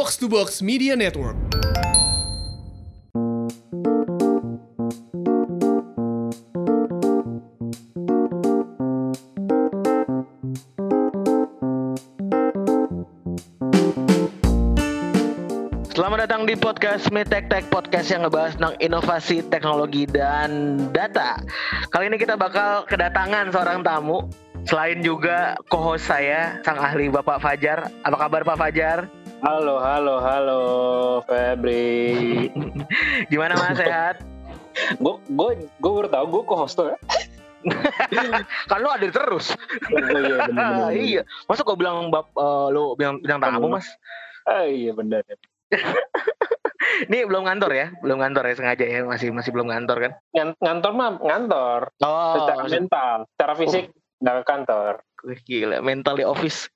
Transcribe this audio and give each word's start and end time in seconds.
Box 0.00 0.16
to 0.16 0.32
Box 0.32 0.64
Media 0.64 0.96
Network. 0.96 1.36
Selamat 15.92 16.24
datang 16.24 16.48
di 16.48 16.56
podcast 16.56 17.12
Mitek 17.12 17.52
Tech 17.52 17.68
Podcast 17.68 18.08
yang 18.08 18.24
ngebahas 18.24 18.56
tentang 18.56 18.80
inovasi, 18.80 19.44
teknologi, 19.52 20.08
dan 20.08 20.80
data. 20.96 21.36
Kali 21.92 22.08
ini 22.08 22.16
kita 22.16 22.40
bakal 22.40 22.88
kedatangan 22.88 23.52
seorang 23.52 23.84
tamu. 23.84 24.24
Selain 24.64 25.04
juga 25.04 25.60
co-host 25.68 26.08
saya, 26.08 26.56
sang 26.64 26.80
ahli 26.80 27.12
Bapak 27.12 27.36
Fajar. 27.44 27.92
Apa 28.00 28.16
kabar 28.16 28.48
Pak 28.48 28.56
Fajar? 28.56 29.19
Halo, 29.40 29.80
halo, 29.80 30.20
halo, 30.20 30.60
Febri. 31.24 32.52
Gimana 33.32 33.56
Mas 33.56 33.80
sehat? 33.80 34.20
gue 35.00 35.14
gue 35.26 35.50
gue 35.80 35.92
baru 35.92 36.08
tahu 36.12 36.24
gue 36.28 36.42
co-host 36.44 36.76
ya. 36.76 36.96
kan 38.70 38.78
lu 38.84 38.88
ada 38.92 39.08
terus. 39.08 39.56
Oh 39.92 40.20
iya 40.20 40.44
benar. 40.44 40.48
benar. 40.48 40.92
iya. 41.08 41.22
Masa 41.48 41.64
gue 41.64 41.72
bilang 41.72 42.12
bap, 42.12 42.28
eh, 42.36 42.66
lu 42.68 42.92
bilang 43.00 43.24
bilang 43.24 43.40
tamu 43.40 43.72
Mas? 43.72 43.88
Ah, 44.44 44.68
iya 44.68 44.92
benar. 44.92 45.24
Ini 47.08 47.24
belum 47.24 47.48
ngantor 47.48 47.72
ya? 47.72 47.86
Belum 48.04 48.20
ngantor 48.20 48.44
ya 48.44 48.54
sengaja 48.60 48.84
ya? 48.84 49.00
Masih 49.08 49.32
masih 49.32 49.56
belum 49.56 49.72
ngantor 49.72 49.96
kan? 50.04 50.12
Ngan- 50.36 50.56
Ngantor 50.60 50.92
mah 50.92 51.10
ngantor. 51.16 51.80
Oh, 52.04 52.44
Secara 52.44 52.62
mental, 52.68 53.16
secara 53.32 53.52
fisik 53.56 53.84
nggak 54.20 54.34
ke 54.36 54.44
kantor. 54.44 54.92
Gila, 55.48 55.80
mental 55.80 56.20
di 56.20 56.24
office 56.28 56.68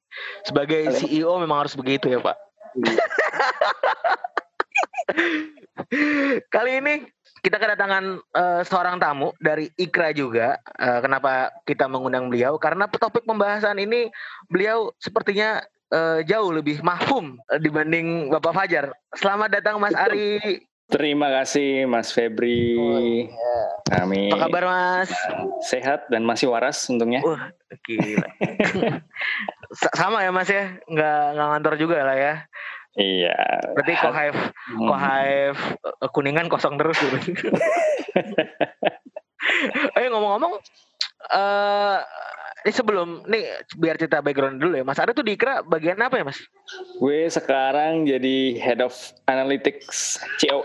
sebagai. 0.48 0.96
CEO 0.96 1.36
memang 1.36 1.64
harus 1.64 1.76
begitu 1.76 2.08
ya 2.08 2.24
Pak. 2.24 2.36
Kali 6.54 6.80
ini 6.80 7.04
kita 7.44 7.60
kedatangan 7.60 8.04
eh, 8.18 8.62
seorang 8.64 8.96
tamu 8.96 9.36
dari 9.36 9.68
Ikra 9.76 10.16
juga. 10.16 10.56
Eh, 10.80 11.00
kenapa 11.04 11.52
kita 11.68 11.84
mengundang 11.86 12.32
beliau? 12.32 12.56
Karena 12.56 12.88
topik 12.88 13.28
pembahasan 13.28 13.76
ini 13.78 14.08
beliau 14.48 14.90
sepertinya 14.98 15.60
eh, 15.92 16.24
jauh 16.24 16.50
lebih 16.50 16.80
mahfum 16.80 17.36
dibanding 17.60 18.32
Bapak 18.32 18.56
Fajar. 18.56 18.96
Selamat 19.14 19.60
datang 19.60 19.76
Mas 19.78 19.94
Ari. 19.94 20.64
Terima 20.86 21.32
kasih 21.32 21.84
Mas 21.84 22.10
Febri. 22.10 23.24
Kami 23.84 24.28
Apa 24.28 24.46
kabar 24.46 24.64
Mas? 24.64 25.08
sehat 25.62 26.06
dan 26.06 26.22
masih 26.22 26.46
waras 26.46 26.76
untungnya. 26.86 27.20
Wah, 27.20 27.48
gila. 27.82 28.28
Sa- 29.80 29.94
Sama 29.94 30.20
ya 30.20 30.30
Mas 30.30 30.46
ya? 30.46 30.76
Nggak, 30.84 31.20
nggak 31.34 31.48
ngantor 31.50 31.74
juga 31.76 31.98
lah 32.02 32.14
ya? 32.14 32.34
Iya. 32.94 33.34
Berarti 33.74 33.92
Kohive 33.98 34.40
Hmm. 34.64 34.86
Kohive 34.86 35.60
eh, 35.82 36.10
kuningan 36.10 36.46
kosong 36.48 36.76
terus 36.76 36.96
gitu. 37.00 37.48
eh 39.94 40.06
ngomong-ngomong 40.08 40.56
eh 41.26 41.98
ini 42.64 42.72
sebelum 42.72 43.28
nih 43.28 43.44
biar 43.76 44.00
cerita 44.00 44.24
background 44.24 44.56
dulu 44.56 44.80
ya 44.80 44.84
Mas. 44.88 44.96
Ari 44.96 45.12
tuh 45.12 45.20
di 45.20 45.36
Ikra 45.36 45.60
bagian 45.60 46.00
apa 46.00 46.16
ya 46.16 46.24
Mas? 46.24 46.40
Gue 46.96 47.28
sekarang 47.28 48.08
jadi 48.08 48.56
Head 48.56 48.80
of 48.80 48.96
Analytics 49.28 50.24
Oh, 50.48 50.64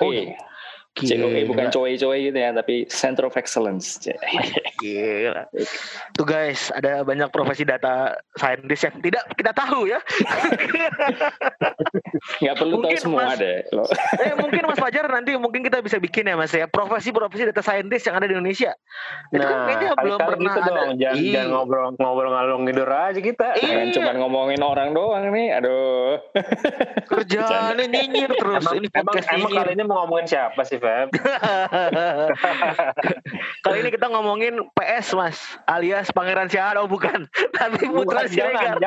COE 1.00 1.42
bukan 1.45 1.66
coe-coe 1.69 2.17
gitu 2.19 2.36
ya, 2.36 2.50
tapi 2.52 2.83
Center 2.88 3.23
of 3.23 3.33
Excellence. 3.33 3.97
Gila. 4.81 5.47
Tuh 6.14 6.23
guys, 6.23 6.69
ada 6.72 7.02
banyak 7.02 7.28
profesi 7.30 7.64
data 7.64 8.16
scientist 8.36 8.83
yang 8.83 8.95
tidak 9.00 9.23
kita 9.36 9.52
tahu 9.52 9.88
ya. 9.88 10.00
Nggak 12.39 12.55
perlu 12.55 12.75
tahu 12.77 12.81
Mungkin, 12.83 13.00
semua 13.00 13.22
Mas. 13.31 13.38
deh. 13.39 13.58
Lo. 13.72 13.83
eh 14.23 14.33
mungkin 14.36 14.61
Mas 14.66 14.80
Fajar 14.80 15.05
nanti 15.08 15.31
mungkin 15.36 15.61
kita 15.61 15.80
bisa 15.80 15.97
bikin 15.97 16.25
ya 16.25 16.36
Mas 16.36 16.52
ya 16.52 16.66
profesi-profesi 16.66 17.47
data 17.47 17.61
scientist 17.61 18.03
yang 18.08 18.16
ada 18.17 18.25
di 18.27 18.33
Indonesia. 18.36 18.72
Itu 19.31 19.39
kan 19.39 19.47
Nah, 19.50 19.66
kayaknya 19.66 19.89
belum 19.95 20.17
kali-kali 20.17 20.30
pernah 20.30 20.52
gitu 20.52 20.60
ada. 20.61 20.71
dong. 20.71 20.89
Jangan, 20.95 21.17
Iya. 21.20 21.31
jangan 21.33 21.48
ngobrol 21.52 21.86
ngobrol 21.95 22.30
ngalung 22.31 22.64
tidur 22.66 22.89
aja 22.89 23.20
kita. 23.20 23.48
Iya. 23.55 23.67
Jangan 23.70 23.87
cuma 23.95 24.11
ngomongin 24.20 24.61
orang 24.61 24.89
doang 24.93 25.23
nih. 25.31 25.48
Aduh. 25.58 26.10
Kerjaannya 27.05 27.86
nyinyir 27.87 28.31
terus. 28.33 28.64
Emang, 28.64 28.76
ini 28.77 28.87
emang, 28.93 29.52
kali 29.52 29.71
ini 29.76 29.83
mau 29.83 29.95
ngomongin 30.04 30.27
siapa 30.27 30.61
sih, 30.64 30.77
Feb? 30.89 31.10
Kali 33.64 33.77
ini 33.86 33.89
kita 33.94 34.10
ngomongin 34.10 34.66
PS 34.73 35.14
mas, 35.14 35.38
alias 35.70 36.10
Pangeran 36.10 36.50
Syahado 36.50 36.89
bukan, 36.89 37.30
tapi 37.60 37.86
Putra 37.94 38.26
Siregar. 38.26 38.82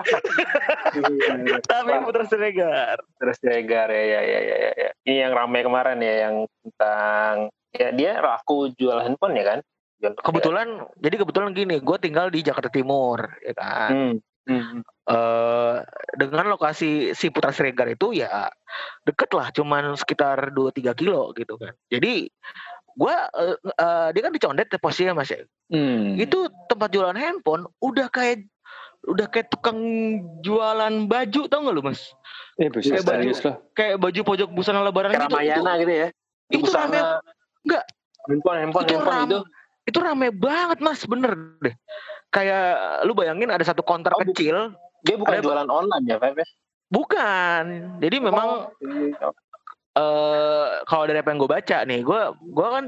Tapi 1.63 1.93
Putra 2.03 2.25
Siregar. 2.27 2.99
Terus 3.23 3.39
Dregar 3.39 3.89
ya, 3.89 4.03
ya, 4.03 4.21
ya, 4.21 4.41
ya, 4.43 4.57
ya. 4.75 4.89
Ini 5.07 5.17
yang 5.29 5.33
ramai 5.33 5.63
kemarin 5.63 6.03
ya, 6.03 6.15
yang 6.29 6.35
tentang 6.61 7.35
ya 7.71 7.89
dia 7.95 8.13
laku 8.19 8.75
jual 8.75 8.99
handphone 8.99 9.39
ya 9.39 9.45
kan? 9.47 9.59
Jual- 10.03 10.19
Kebetulan, 10.19 10.69
jadi 10.99 11.15
kebetulan 11.23 11.55
gini, 11.55 11.79
gue 11.79 11.99
tinggal 12.03 12.27
di 12.27 12.43
Jakarta 12.43 12.67
Timur, 12.67 13.23
ya 13.39 13.55
kan. 13.55 13.91
Hmm. 13.91 14.15
Hmm. 14.43 14.83
Eh, 15.05 15.77
dengan 16.17 16.47
lokasi 16.49 17.13
si 17.13 17.31
Putra 17.31 17.51
Siregar 17.51 17.87
itu 17.87 18.11
ya 18.13 18.51
deket 19.03 19.31
lah, 19.31 19.51
cuman 19.51 19.95
sekitar 19.95 20.51
2-3 20.51 20.93
kilo 20.93 21.31
gitu 21.33 21.55
kan. 21.55 21.71
Jadi 21.87 22.27
gue, 22.93 23.15
eh, 23.15 23.55
eh, 23.57 24.09
dia 24.11 24.21
kan 24.21 24.33
di 24.33 24.41
Condet 24.41 24.67
ya 24.67 24.79
posisinya 24.79 25.15
mas 25.15 25.31
ya. 25.31 25.43
Hmm. 25.69 26.19
Itu 26.19 26.51
tempat 26.67 26.91
jualan 26.91 27.15
handphone 27.15 27.71
udah 27.79 28.07
kayak 28.09 28.43
udah 29.05 29.27
kayak 29.27 29.47
tukang 29.49 29.79
jualan 30.41 31.07
baju 31.07 31.41
tau 31.47 31.59
gak 31.61 31.75
lu 31.75 31.83
mas? 31.83 32.03
Eh, 32.57 32.67
bisa 32.69 32.95
Kayak 32.95 33.05
baju. 33.05 33.31
loh. 33.33 33.57
kayak 33.73 33.97
baju 33.99 34.21
pojok 34.25 34.49
busana 34.51 34.81
lebaran 34.81 35.11
Kayak 35.11 35.23
gitu. 35.23 35.27
Itu, 35.27 35.39
Ramayana 35.39 35.73
gitu 35.77 35.93
ya. 35.93 36.09
itu 36.49 36.59
Busana. 36.61 36.83
rame, 36.85 37.01
Enggak. 37.63 37.85
Handphone, 38.23 38.59
handphone, 38.61 38.85
Itu 38.85 38.93
handphone 38.93 39.15
ram- 39.17 39.27
itu. 39.29 39.39
itu 39.83 39.99
rame 39.99 40.29
banget 40.31 40.79
mas, 40.79 41.01
bener 41.03 41.33
deh. 41.59 41.75
Kayak 42.33 42.67
lu 43.05 43.13
bayangin 43.13 43.49
ada 43.49 43.61
satu 43.61 43.85
konter 43.85 44.09
Oh, 44.11 44.19
bu- 44.19 44.33
kecil, 44.33 44.73
Dia 45.03 45.17
bukan 45.17 45.37
Ada- 45.37 45.45
jualan 45.45 45.69
online 45.69 46.05
ya, 46.07 46.17
Feb? 46.17 46.39
ya? 46.39 46.47
bukan. 46.89 47.65
Jadi 48.01 48.17
memang 48.19 48.47
Oh, 48.73 49.33
eh 49.93 50.69
kalau 50.85 51.05
dari 51.05 51.21
apa 51.21 51.29
yang 51.29 51.39
gue 51.39 51.51
baca 51.51 51.79
nih, 51.85 52.01
gue 52.01 52.21
gua 52.51 52.69
kan 52.73 52.85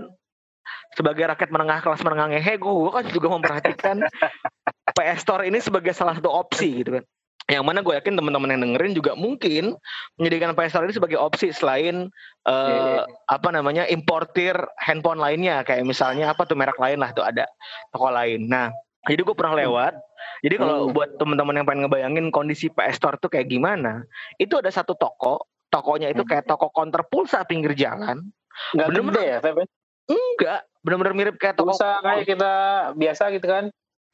sebagai 0.95 1.25
rakyat 1.27 1.51
menengah 1.51 1.79
kelas 1.81 2.01
menengah 2.01 2.27
ngehe, 2.31 2.55
gue 2.57 2.91
kan 2.91 3.05
juga 3.07 3.29
memperhatikan 3.31 3.97
PS 4.97 5.21
Store 5.21 5.43
ini 5.43 5.59
sebagai 5.59 5.93
salah 5.93 6.17
satu 6.17 6.31
opsi 6.31 6.81
gitu 6.81 6.97
kan. 6.97 7.05
Yang 7.45 7.61
mana 7.61 7.85
gue 7.85 7.93
yakin 7.93 8.17
teman-teman 8.17 8.57
yang 8.57 8.63
dengerin 8.65 8.97
juga 8.97 9.13
mungkin 9.13 9.77
menjadikan 10.17 10.57
PS 10.57 10.71
Store 10.73 10.89
ini 10.89 10.97
sebagai 10.97 11.21
opsi 11.21 11.53
selain 11.53 12.09
eh, 12.43 12.53
Iya, 12.65 12.81
iya, 12.95 13.03
apa 13.29 13.49
namanya 13.53 13.85
importir 13.85 14.57
handphone 14.81 15.21
lainnya 15.21 15.61
kayak 15.61 15.85
misalnya 15.85 16.33
apa 16.33 16.49
tuh 16.49 16.57
merek 16.57 16.81
lain 16.81 16.97
lah 16.97 17.13
tuh 17.13 17.21
ada 17.21 17.45
toko 17.93 18.09
lain. 18.09 18.49
Nah, 18.49 18.73
jadi 19.05 19.21
gue 19.21 19.35
pernah 19.37 19.55
lewat. 19.55 19.93
Jadi 20.41 20.55
kalau 20.57 20.89
Hmm. 20.89 20.93
buat 20.93 21.09
teman-teman 21.17 21.55
yang 21.57 21.67
pengen 21.67 21.81
ngebayangin 21.85 22.27
kondisi 22.29 22.69
PS 22.69 22.97
Store 22.97 23.17
tuh 23.17 23.29
kayak 23.29 23.47
gimana, 23.47 24.05
itu 24.37 24.57
ada 24.57 24.69
satu 24.69 24.93
toko, 24.95 25.49
tokonya 25.69 26.09
itu 26.09 26.25
Hmm. 26.25 26.31
kayak 26.31 26.45
toko 26.45 26.69
counter 26.69 27.05
pulsa 27.05 27.45
pinggir 27.45 27.73
jalan. 27.73 28.25
Nggak 28.73 28.87
Bener-bener. 28.89 29.15
gede 29.15 29.25
ya, 29.27 29.37
Feb? 29.41 29.57
ya? 29.57 29.65
Enggak, 30.05 30.61
bener-bener 30.81 31.13
mirip 31.13 31.35
kayak 31.37 31.55
toko. 31.55 31.73
Pulsa 31.73 32.01
kayak 32.01 32.25
kita 32.25 32.53
biasa 32.95 33.23
gitu 33.33 33.47
kan? 33.47 33.65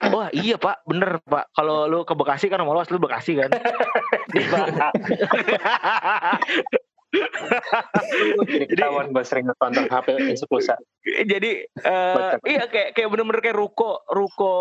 Wah 0.01 0.33
iya 0.33 0.57
pak, 0.57 0.81
bener 0.83 1.21
pak. 1.21 1.53
Kalau 1.53 1.85
lu 1.85 2.09
ke 2.09 2.17
Bekasi 2.17 2.49
kan 2.49 2.57
mau 2.65 2.73
lu 2.73 2.81
asli 2.81 2.97
Bekasi 2.97 3.37
kan. 3.37 3.51
Jadi 8.47 8.67
ketahuan 8.71 9.11
gue 9.11 9.25
sering 9.25 9.45
nonton 9.45 9.87
HP 9.87 10.07
isu 10.31 10.47
pulsa. 10.47 10.79
Jadi 11.05 11.67
Betul. 11.75 12.39
iya 12.47 12.65
kayak 12.67 12.89
kayak 12.93 13.09
bener-bener 13.09 13.41
kayak 13.41 13.57
ruko 13.57 14.03
ruko 14.07 14.55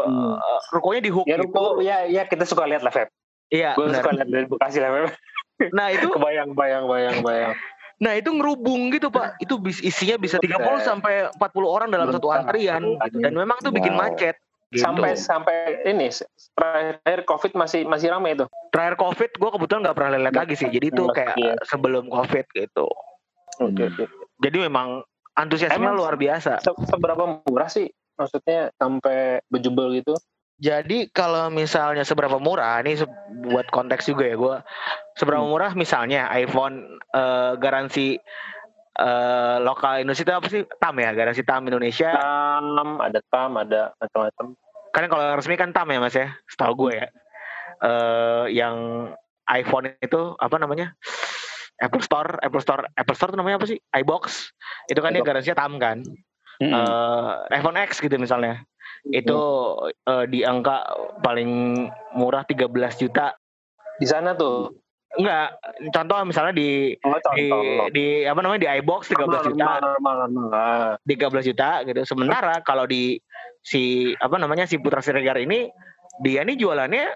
Hmm. 0.00 0.36
eh, 0.36 0.60
rukonya 0.72 1.00
di 1.00 1.10
hook 1.10 1.26
Ya, 1.26 1.36
gitu. 1.36 1.44
Ruko, 1.46 1.64
ya, 1.80 2.06
ya 2.06 2.22
kita 2.24 2.44
suka 2.44 2.64
lihat 2.64 2.80
lah, 2.80 2.90
Feb. 2.90 3.08
Iya. 3.48 3.74
Gue 3.74 3.90
suka 3.90 4.10
lihat 4.12 4.28
dari 4.28 4.46
Bekasi 4.46 4.78
lah, 4.78 4.90
Feb. 4.90 5.10
Nah 5.70 5.86
itu 5.90 6.06
Kebayang, 6.14 6.54
bayang, 6.54 6.84
bayang, 6.86 7.20
bayang. 7.20 7.52
Nah 7.98 8.16
itu 8.16 8.32
ngerubung 8.32 8.88
gitu 8.88 9.12
pak, 9.12 9.36
itu 9.38 9.60
bis, 9.60 9.76
isinya 9.78 10.16
bisa 10.16 10.40
30 10.40 10.56
Buset. 10.56 10.88
sampai 10.88 11.28
40 11.30 11.36
orang 11.68 11.88
dalam 11.90 12.08
satu 12.08 12.32
antrian 12.32 12.96
dan 13.12 13.32
memang 13.34 13.60
tuh 13.60 13.68
bikin 13.68 13.92
Wow. 13.92 14.08
macet. 14.08 14.40
Sampai 14.70 15.18
sampai 15.18 15.82
ini 15.82 16.06
terakhir 16.54 17.26
COVID 17.26 17.58
masih 17.58 17.82
masih 17.82 18.14
ramai 18.14 18.38
itu. 18.38 18.46
terakhir 18.70 18.94
covid 19.02 19.30
gue 19.34 19.50
kebetulan 19.50 19.82
nggak 19.82 19.96
pernah 19.98 20.10
lihat 20.14 20.36
lagi 20.38 20.54
sih, 20.54 20.70
jadi 20.70 20.94
itu 20.94 21.02
kayak 21.10 21.34
Iya. 21.34 21.54
sebelum 21.66 22.06
covid 22.06 22.46
gitu. 22.54 22.86
Oke. 23.58 23.90
Jadi 24.38 24.56
memang 24.62 25.02
antusiasmenya 25.34 25.90
Emang 25.90 25.98
luar 25.98 26.14
biasa. 26.14 26.62
Se- 26.62 26.86
Seberapa 26.86 27.42
murah 27.42 27.66
sih? 27.66 27.90
Maksudnya 28.14 28.70
sampai 28.78 29.42
bejubel 29.50 29.90
gitu? 29.98 30.14
Jadi 30.60 31.08
kalau 31.10 31.48
misalnya 31.48 32.04
seberapa 32.06 32.36
murah, 32.38 32.78
ini 32.84 32.94
buat 33.48 33.66
konteks 33.72 34.06
juga 34.06 34.28
ya 34.28 34.36
gue, 34.38 34.56
seberapa 35.16 35.40
Hmm. 35.42 35.50
murah 35.50 35.72
misalnya 35.74 36.30
iPhone 36.30 37.00
eh, 37.10 37.52
garansi 37.58 38.20
eh, 39.00 39.56
lokal 39.64 40.04
Indonesia 40.04 40.24
itu 40.28 40.34
apa 40.36 40.48
sih? 40.52 40.62
TAM 40.78 40.94
ya, 41.00 41.10
garansi 41.16 41.42
TAM 41.42 41.62
Indonesia. 41.66 42.10
TAM, 42.12 42.88
ada 43.00 43.20
TAM, 43.32 43.52
ada 43.56 43.80
macam-macam. 43.96 44.46
Kan 44.90 45.04
kalau 45.08 45.24
resmi 45.38 45.54
kan 45.56 45.72
TAM 45.72 45.88
ya 45.88 45.98
mas 46.02 46.16
ya, 46.16 46.28
setahu 46.50 46.86
gue 46.86 47.00
ya. 47.00 47.06
Eh, 47.80 48.44
yang 48.60 49.08
iPhone 49.48 49.96
itu 49.98 50.36
apa 50.36 50.56
namanya? 50.60 50.92
Apple 51.80 52.04
Store, 52.04 52.36
Apple 52.44 52.60
Store, 52.60 52.84
Apple 52.92 53.16
Store 53.16 53.32
itu 53.32 53.38
namanya 53.40 53.56
apa 53.56 53.66
sih? 53.66 53.80
iBox. 53.80 54.52
Itu 54.92 55.00
kan 55.00 55.16
dia 55.16 55.24
iBox. 55.24 55.28
garansinya 55.32 55.56
tam 55.56 55.72
kan. 55.80 56.04
Hmm. 56.60 56.72
Eh, 56.76 57.56
iPhone 57.56 57.80
X 57.80 58.04
gitu 58.04 58.20
misalnya. 58.20 58.60
Itu 59.08 59.40
eh, 59.88 60.24
di 60.28 60.44
angka 60.44 60.84
paling 61.24 61.88
murah 62.12 62.44
13 62.44 62.68
juta. 63.00 63.32
Di 63.96 64.04
sana 64.04 64.36
tuh. 64.36 64.76
Enggak, 65.10 65.58
contoh 65.90 66.18
misalnya 66.22 66.54
di 66.54 66.94
Oh, 67.02 67.18
di, 67.34 67.50
contoh. 67.50 67.90
di 67.90 68.22
apa 68.22 68.40
namanya 68.46 68.60
di 68.62 68.68
iBox 68.78 69.10
13 69.10 69.50
juta. 69.50 69.82
Normal, 69.82 69.82
normal, 69.82 70.14
normal. 70.30 70.48
Ah. 70.54 70.94
13 71.02 71.50
juta 71.50 71.82
gitu. 71.82 72.00
Sementara 72.06 72.62
kalau 72.62 72.86
di 72.86 73.18
si 73.60 74.14
apa 74.22 74.38
namanya 74.38 74.70
si 74.70 74.78
Putra 74.78 75.02
Siregar 75.02 75.36
ini 75.42 75.66
dia 76.22 76.46
ini 76.46 76.54
jualannya 76.54 77.06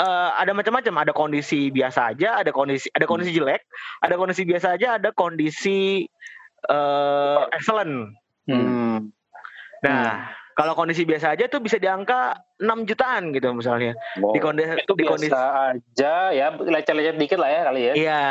eh, 0.00 0.30
ada 0.32 0.56
macam-macam, 0.56 0.94
ada 1.04 1.12
kondisi 1.12 1.68
biasa 1.68 2.16
aja, 2.16 2.40
ada 2.40 2.50
kondisi 2.56 2.88
ada 2.96 3.04
kondisi 3.04 3.36
jelek, 3.36 3.68
ada 4.00 4.14
kondisi 4.16 4.42
biasa 4.48 4.66
aja, 4.80 4.88
ada 4.96 5.12
kondisi 5.12 6.08
eh 6.66 7.42
excellent. 7.52 8.16
Hmm. 8.48 9.12
Hmm. 9.84 10.16
Kalau 10.56 10.72
kondisi 10.72 11.04
biasa 11.04 11.36
aja 11.36 11.52
tuh 11.52 11.60
bisa 11.60 11.76
di 11.76 11.84
angka 11.84 12.32
6 12.64 12.88
jutaan 12.88 13.28
gitu 13.36 13.52
misalnya. 13.52 13.92
Wow. 14.16 14.32
Di 14.32 14.40
kondisi 14.40 14.72
Oh, 14.72 14.80
Itu 14.80 14.92
di 14.96 15.04
kondisi 15.04 15.28
biasa 15.28 15.76
aja 15.76 16.14
ya, 16.32 16.46
lecet-lecet 16.56 17.20
dikit 17.20 17.36
lah 17.36 17.50
ya 17.52 17.60
kali 17.68 17.80
ya. 17.84 17.92
Iya, 17.92 18.24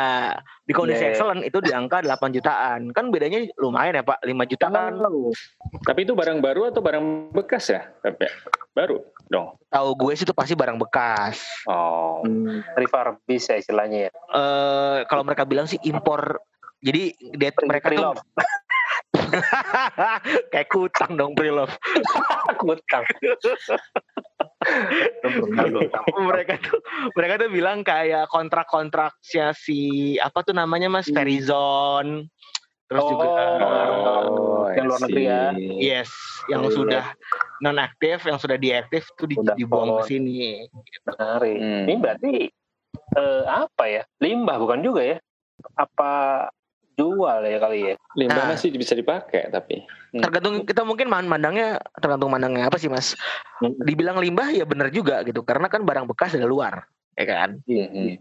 di 0.66 0.72
kondisi 0.74 1.06
iya. 1.06 1.14
excellent 1.14 1.46
itu 1.46 1.62
di 1.62 1.70
angka 1.70 2.02
8 2.02 2.34
jutaan. 2.34 2.90
Kan 2.90 3.14
bedanya 3.14 3.46
lumayan 3.62 4.02
ya, 4.02 4.02
Pak. 4.02 4.26
5 4.26 4.50
juta 4.50 4.66
kan 4.74 4.98
Tahu. 4.98 5.30
Tapi 5.86 6.00
itu 6.02 6.18
barang 6.18 6.42
baru 6.42 6.74
atau 6.74 6.82
barang 6.82 7.30
bekas 7.30 7.70
ya? 7.70 7.94
Baru 8.74 9.06
dong. 9.30 9.58
tahu 9.70 9.88
gue 9.94 10.12
sih 10.18 10.26
itu 10.26 10.34
pasti 10.34 10.58
barang 10.58 10.82
bekas. 10.82 11.46
Oh. 11.70 12.26
Hmm, 12.26 12.66
refurbish 12.74 13.50
ya 13.50 13.56
istilahnya 13.62 14.10
ya. 14.10 14.12
eh 14.34 14.98
kalau 15.06 15.22
mereka 15.22 15.46
bilang 15.46 15.70
sih 15.70 15.78
impor 15.86 16.42
jadi 16.82 17.14
dia 17.34 17.50
mereka 17.66 17.90
tuh. 17.94 18.14
kayak 20.52 20.68
kutang 20.68 21.14
dong 21.14 21.32
pre-love. 21.32 21.72
Kutang. 22.60 23.04
mereka 26.16 26.54
tuh 26.58 26.78
mereka 27.14 27.34
tuh 27.38 27.50
bilang 27.50 27.82
kayak 27.82 28.26
kontrak-kontraknya 28.28 29.52
si 29.52 29.78
apa 30.18 30.42
tuh 30.42 30.52
namanya 30.52 30.88
Mas 30.88 31.06
Hmm. 31.06 31.16
Verizon 31.16 32.06
terus 32.86 33.02
Oh, 33.02 33.10
juga 33.10 33.26
Oh, 33.26 34.64
yang 34.70 34.86
luar 34.86 35.00
negeri 35.02 35.22
ya. 35.24 35.42
yes 35.76 36.10
yang 36.46 36.62
Iya. 36.62 36.72
sudah 36.72 37.04
non 37.58 37.78
aktif 37.78 38.22
yang 38.22 38.38
sudah 38.38 38.54
diaktif 38.54 39.10
tuh 39.14 39.26
di- 39.26 39.38
dibuang 39.56 39.98
ke 40.02 40.08
sini. 40.08 40.66
Menarik. 41.04 41.58
Hmm. 41.58 41.84
Ini 41.86 41.94
berarti 41.98 42.34
eh, 43.12 43.42
apa 43.44 43.84
ya? 43.86 44.02
Limbah 44.18 44.56
bukan 44.56 44.80
juga 44.80 45.02
ya? 45.02 45.16
Apa 45.74 46.46
jual 46.96 47.38
ya 47.44 47.58
kali 47.60 47.78
ya? 47.92 47.94
Limbah 48.16 48.42
Nah. 48.42 48.48
masih 48.56 48.72
bisa 48.72 48.96
dipakai 48.96 49.52
tapi. 49.52 49.84
Hmm. 50.10 50.24
Tergantung 50.24 50.64
kita 50.64 50.82
mungkin 50.82 51.12
man- 51.12 51.28
mandangnya 51.28 51.76
tergantung 51.94 52.32
mandangnya 52.32 52.66
apa 52.66 52.80
sih 52.80 52.88
Mas? 52.88 53.12
Hmm. 53.60 53.76
Dibilang 53.78 54.16
limbah 54.16 54.48
ya 54.50 54.64
benar 54.64 54.88
juga 54.88 55.20
gitu 55.22 55.44
karena 55.44 55.68
kan 55.68 55.84
barang 55.84 56.08
bekas 56.08 56.32
dari 56.32 56.48
luar 56.48 56.88
ya 57.14 57.24
kan. 57.28 57.60
Hmm. 57.68 58.16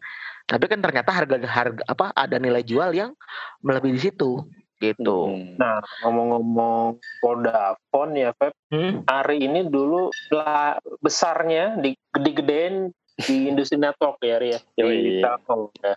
Tapi 0.46 0.66
kan 0.70 0.80
ternyata 0.84 1.10
harga 1.10 1.36
harga 1.42 1.82
apa 1.88 2.12
ada 2.14 2.38
nilai 2.38 2.62
jual 2.62 2.92
yang 2.92 3.16
melebihi 3.64 3.96
di 3.96 4.02
situ 4.04 4.44
gitu. 4.76 5.32
Hmm. 5.32 5.56
Nah, 5.56 5.80
ngomong-ngomong 6.04 7.00
Vodafone 7.24 8.14
ya, 8.20 8.36
Feb, 8.36 8.52
Hmm. 8.70 9.08
hari 9.08 9.48
ini 9.48 9.66
dulu 9.66 10.12
lah 10.36 10.76
besarnya 11.00 11.80
di 11.80 11.96
gede-gedein 12.12 12.92
di 13.16 13.48
industri 13.48 13.80
network 13.80 14.20
ya, 14.20 14.36
Ria. 14.36 14.60
Di 14.76 14.84
Yoi. 14.84 15.24
telco. 15.24 15.72
ya. 15.80 15.96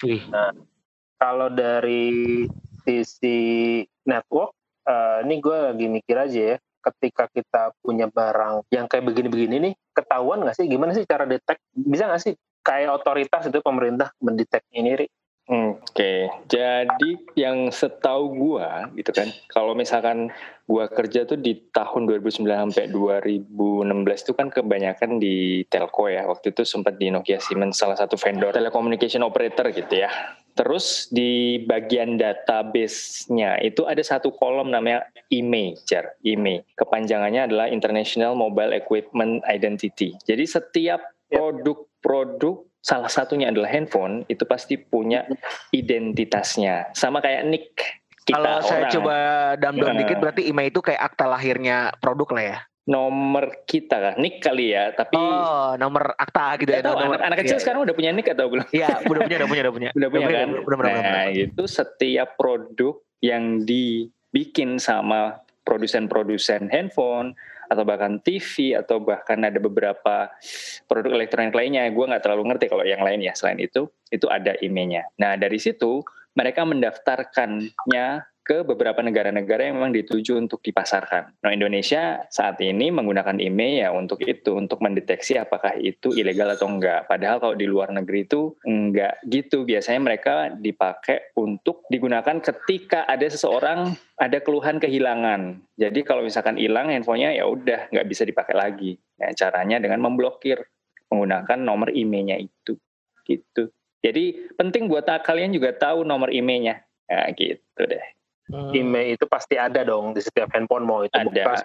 Wih. 0.00 0.24
Kalau 1.16 1.48
dari 1.48 2.44
sisi 2.84 3.80
network, 4.04 4.52
eh, 4.84 5.18
ini 5.24 5.40
gue 5.40 5.56
lagi 5.72 5.86
mikir 5.88 6.16
aja 6.16 6.40
ya, 6.54 6.56
ketika 6.86 7.26
kita 7.32 7.74
punya 7.82 8.06
barang 8.06 8.70
yang 8.70 8.86
kayak 8.86 9.10
begini-begini 9.10 9.56
nih, 9.58 9.74
ketahuan 9.90 10.44
nggak 10.44 10.54
sih 10.54 10.68
gimana 10.70 10.94
sih 10.94 11.02
cara 11.08 11.26
detect? 11.26 11.58
Bisa 11.74 12.06
nggak 12.06 12.22
sih 12.22 12.34
kayak 12.62 13.02
otoritas 13.02 13.48
itu 13.48 13.58
pemerintah 13.64 14.12
mendetek 14.22 14.62
ini, 14.70 15.04
Ri? 15.04 15.06
Oke, 15.46 16.26
jadi 16.50 17.10
yang 17.38 17.70
setahu 17.70 18.34
gua 18.34 18.90
gitu 18.98 19.14
kan, 19.14 19.30
kalau 19.46 19.78
misalkan 19.78 20.34
gua 20.66 20.90
kerja 20.90 21.22
tuh 21.22 21.38
di 21.38 21.70
tahun 21.70 22.10
2009 22.10 22.42
sampai 22.42 22.90
2016 22.90 24.26
itu 24.26 24.32
kan 24.34 24.50
kebanyakan 24.50 25.22
di 25.22 25.62
telco 25.70 26.10
ya. 26.10 26.26
Waktu 26.26 26.50
itu 26.50 26.66
sempat 26.66 26.98
di 26.98 27.14
Nokia 27.14 27.38
Siemens 27.38 27.78
salah 27.78 27.94
satu 27.94 28.18
vendor 28.18 28.58
telecommunication 28.58 29.22
operator 29.22 29.70
gitu 29.70 30.02
ya. 30.02 30.10
Terus 30.58 31.06
di 31.14 31.62
bagian 31.62 32.18
database-nya 32.18 33.62
itu 33.62 33.86
ada 33.86 34.02
satu 34.02 34.34
kolom 34.34 34.74
namanya 34.74 35.06
IMEI, 35.30 35.78
Jar, 35.86 36.18
IMEI. 36.26 36.74
Kepanjangannya 36.74 37.46
adalah 37.46 37.70
International 37.70 38.34
Mobile 38.34 38.74
Equipment 38.74 39.46
Identity. 39.46 40.18
Jadi 40.26 40.42
setiap 40.42 41.06
produk-produk 41.30 42.65
salah 42.86 43.10
satunya 43.10 43.50
adalah 43.50 43.66
handphone 43.66 44.22
itu 44.26 44.46
pasti 44.46 44.78
punya 44.78 45.26
identitasnya 45.90 46.94
sama 46.94 47.18
kayak 47.18 47.42
nick 47.44 47.74
kita 48.22 48.38
Kalau 48.38 48.58
saya 48.60 48.78
orang. 48.80 48.92
coba 48.92 49.16
dam-dam 49.56 49.86
Nah. 49.88 50.00
dikit 50.00 50.18
berarti 50.18 50.42
IMEI 50.46 50.68
itu 50.68 50.78
kayak 50.80 51.02
akta 51.04 51.26
lahirnya 51.26 51.76
produk 51.96 52.30
lah 52.30 52.44
ya. 52.44 52.58
nomor 52.86 53.44
kita 53.66 53.96
kan 53.98 54.14
nick 54.16 54.38
kali 54.38 54.70
ya 54.70 54.94
tapi 54.94 55.18
Oh, 55.18 55.74
nomor 55.74 56.14
akta 56.14 56.54
gitu 56.56 56.70
ya. 56.70 56.78
Nggak 56.78 56.86
tahu, 56.86 56.98
nomor, 57.00 57.16
anak, 57.16 57.26
anak 57.26 57.38
kecil 57.40 57.50
iya, 57.52 57.62
sekarang 57.62 57.80
udah 57.82 57.94
punya 57.94 58.10
nick 58.12 58.28
atau 58.28 58.46
belum 58.46 58.62
Iya, 58.70 58.86
udah 59.02 59.20
punya, 59.20 59.36
udah 59.36 59.48
punya, 59.48 59.62
udah 59.62 59.74
punya. 59.74 59.90
udah 59.98 60.08
punya 60.08 60.26
kan 60.28 60.48
Bener, 60.48 60.62
bener, 60.62 60.78
nah 60.78 60.94
bener. 61.26 61.50
itu 61.50 61.62
setiap 61.66 62.28
produk 62.34 62.94
yang 63.18 63.44
dibikin 63.60 64.78
sama 64.78 65.42
produsen-produsen 65.66 66.70
handphone 66.70 67.34
atau 67.66 67.82
bahkan 67.82 68.18
TV 68.22 68.78
atau 68.78 69.02
bahkan 69.02 69.38
ada 69.42 69.58
beberapa 69.58 70.30
produk 70.86 71.12
elektronik 71.14 71.54
lainnya. 71.54 71.86
Gue 71.90 72.06
nggak 72.06 72.22
terlalu 72.22 72.54
ngerti 72.54 72.66
kalau 72.70 72.84
yang 72.86 73.02
lain 73.02 73.22
ya 73.22 73.34
selain 73.34 73.58
itu 73.58 73.90
itu 74.10 74.26
ada 74.30 74.54
emailnya. 74.62 75.06
Nah 75.18 75.34
dari 75.34 75.58
situ 75.58 76.02
mereka 76.36 76.62
mendaftarkannya 76.68 78.06
ke 78.46 78.62
beberapa 78.62 79.02
negara-negara 79.02 79.66
yang 79.66 79.82
memang 79.82 79.90
dituju 79.90 80.38
untuk 80.38 80.62
dipasarkan. 80.62 81.42
Nah 81.42 81.50
Indonesia 81.50 82.22
saat 82.30 82.62
ini 82.62 82.94
menggunakan 82.94 83.42
email 83.42 83.74
ya 83.82 83.88
untuk 83.90 84.22
itu, 84.22 84.54
untuk 84.54 84.78
mendeteksi 84.78 85.34
apakah 85.34 85.74
itu 85.74 86.14
ilegal 86.14 86.54
atau 86.54 86.70
enggak. 86.70 87.10
Padahal 87.10 87.42
kalau 87.42 87.58
di 87.58 87.66
luar 87.66 87.90
negeri 87.90 88.22
itu 88.22 88.54
enggak 88.62 89.18
gitu. 89.26 89.66
Biasanya 89.66 89.98
mereka 89.98 90.54
dipakai 90.54 91.34
untuk 91.34 91.82
digunakan 91.90 92.38
ketika 92.38 93.02
ada 93.10 93.26
seseorang 93.26 93.98
ada 94.14 94.38
keluhan 94.38 94.78
kehilangan. 94.78 95.58
Jadi 95.74 96.06
kalau 96.06 96.22
misalkan 96.22 96.54
hilang 96.54 96.94
handphonenya 96.94 97.34
ya 97.34 97.50
udah 97.50 97.90
nggak 97.90 98.06
bisa 98.06 98.22
dipakai 98.22 98.54
lagi. 98.54 98.94
Nah, 99.18 99.34
caranya 99.34 99.82
dengan 99.82 100.06
memblokir 100.06 100.62
menggunakan 101.10 101.58
nomor 101.58 101.90
emailnya 101.90 102.38
itu. 102.38 102.78
Gitu. 103.26 103.74
Jadi 104.06 104.54
penting 104.54 104.86
buat 104.86 105.02
kalian 105.02 105.50
juga 105.50 105.74
tahu 105.74 106.06
nomor 106.06 106.30
emailnya. 106.30 106.86
Nah, 107.10 107.26
gitu 107.34 107.82
deh. 107.82 108.15
Hmm. 108.46 108.70
IMEI 108.70 109.18
itu 109.18 109.26
pasti 109.26 109.58
ada 109.58 109.82
dong 109.82 110.14
di 110.14 110.22
setiap 110.22 110.54
handphone 110.54 110.86
mau 110.86 111.02
itu 111.02 111.18
Ada. 111.18 111.26
bekas 111.26 111.60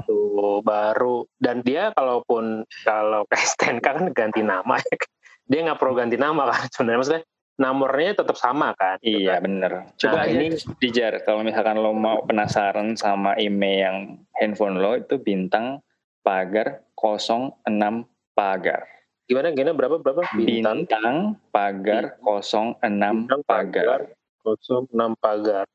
itu 0.00 0.20
baru 0.64 1.28
dan 1.36 1.60
dia 1.60 1.92
kalaupun 1.92 2.64
kalau 2.82 3.28
STNK 3.52 3.84
kan 3.84 4.04
ganti 4.10 4.40
nama 4.40 4.80
ya 4.80 4.96
kan. 4.96 5.10
dia 5.44 5.60
nggak 5.68 5.76
perlu 5.76 5.92
ganti 5.92 6.16
nama 6.16 6.48
kan 6.48 6.72
sebenarnya 6.72 6.98
maksudnya 6.98 7.22
nomornya 7.52 8.10
tetap 8.16 8.32
sama 8.34 8.72
kan 8.72 8.96
gitu 9.04 9.28
Iya 9.28 9.36
kan. 9.36 9.40
bener. 9.44 9.72
Coba 9.94 10.16
Nah, 10.16 10.24
ini 10.24 10.46
dijar 10.80 11.20
kalau 11.20 11.44
misalkan 11.44 11.76
lo 11.76 11.92
mau 11.92 12.24
penasaran 12.24 12.96
sama 12.96 13.36
email 13.36 13.76
yang 13.76 13.96
handphone 14.40 14.80
lo 14.80 14.96
itu 14.96 15.20
bintang 15.20 15.84
pagar 16.24 16.80
06 16.96 17.68
pagar. 18.32 18.88
gimana 19.22 19.52
gimana 19.52 19.72
berapa 19.72 19.96
berapa 19.98 20.24
Bintang, 20.34 21.36
pagar 21.52 22.16
06 22.24 22.80
Bintang 23.28 23.42
pagar. 23.44 24.00
06 24.48 24.88
pagar 25.20 25.68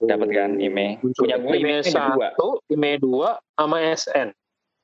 Dapat 0.00 0.28
kan 0.32 0.50
email? 0.56 0.96
Punya 1.12 1.36
gue 1.36 1.60
berdua. 1.60 1.84
satu 1.84 2.64
email 2.72 2.96
dua 2.96 3.28
sama 3.52 3.84
SN 3.84 4.32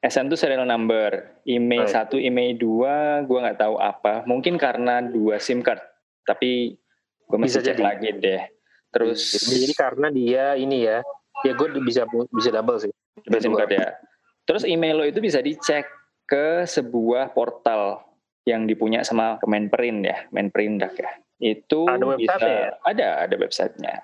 SN 0.05 0.29
itu 0.31 0.37
serial 0.39 0.69
number. 0.69 1.41
Email 1.49 1.89
Baik. 1.89 1.95
satu, 1.95 2.17
email 2.21 2.55
dua, 2.55 3.25
gue 3.27 3.39
nggak 3.43 3.59
tahu 3.59 3.81
apa. 3.81 4.23
Mungkin 4.29 4.61
karena 4.61 5.03
dua 5.03 5.43
SIM 5.43 5.65
card. 5.65 5.83
Tapi 6.23 6.79
gue 7.27 7.37
Bisa 7.43 7.59
masih 7.59 7.75
cek 7.75 7.79
lagi 7.83 8.09
deh. 8.15 8.43
Terus 8.95 9.35
jadi 9.51 9.75
karena 9.75 10.09
dia 10.15 10.55
ini 10.55 10.87
ya 10.87 11.03
ya 11.45 11.53
gue 11.53 11.69
bisa 11.85 12.09
bisa 12.33 12.49
double 12.49 12.81
sih 12.81 12.93
Dua 13.27 13.41
SIM 13.43 13.53
card 13.57 13.71
ya. 13.75 13.99
Terus 14.47 14.63
email 14.63 15.03
lo 15.03 15.05
itu 15.05 15.19
bisa 15.19 15.43
dicek 15.43 15.91
ke 16.27 16.63
sebuah 16.67 17.35
portal 17.35 18.07
yang 18.47 18.71
dipunya 18.71 19.03
sama 19.03 19.43
Kemenperin 19.43 20.07
ya, 20.07 20.23
Menperindak 20.31 20.95
ya. 20.95 21.11
Itu 21.43 21.91
Ada 21.91 22.05
website 22.07 22.39
bisa, 22.39 22.47
ya? 22.47 22.71
Ada, 22.87 23.09
ada 23.27 23.35
websitenya. 23.43 23.97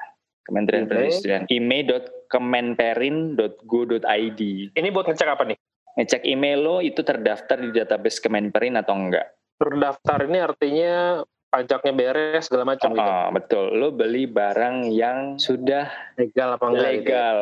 Kementerian 0.42 0.84
Email. 0.84 1.08
Perindustrian. 1.08 1.42
email.kemenperin.go.id. 1.48 4.40
ini 4.72 4.88
buat 4.90 5.06
ngecek 5.06 5.28
apa 5.28 5.44
nih 5.46 5.58
Ngecek 5.92 6.24
email 6.24 6.58
lo 6.58 6.76
itu 6.80 7.00
terdaftar 7.00 7.60
di 7.60 7.70
database 7.70 8.18
Kemenperin 8.18 8.74
atau 8.74 8.96
enggak. 8.96 9.28
terdaftar 9.60 10.18
ini 10.24 10.38
artinya 10.40 11.20
pajaknya 11.46 11.92
beres 11.92 12.48
segala 12.48 12.64
macam 12.66 12.96
gitu. 12.96 13.04
Oh, 13.04 13.28
betul. 13.28 13.64
Lo 13.76 13.92
beli 13.92 14.24
barang 14.24 14.88
yang 14.88 15.36
sudah 15.36 15.84
Legal 16.16 16.56
apa 16.56 16.64
enggak? 16.64 16.80
gitu 16.80 16.96
legal. 17.04 17.38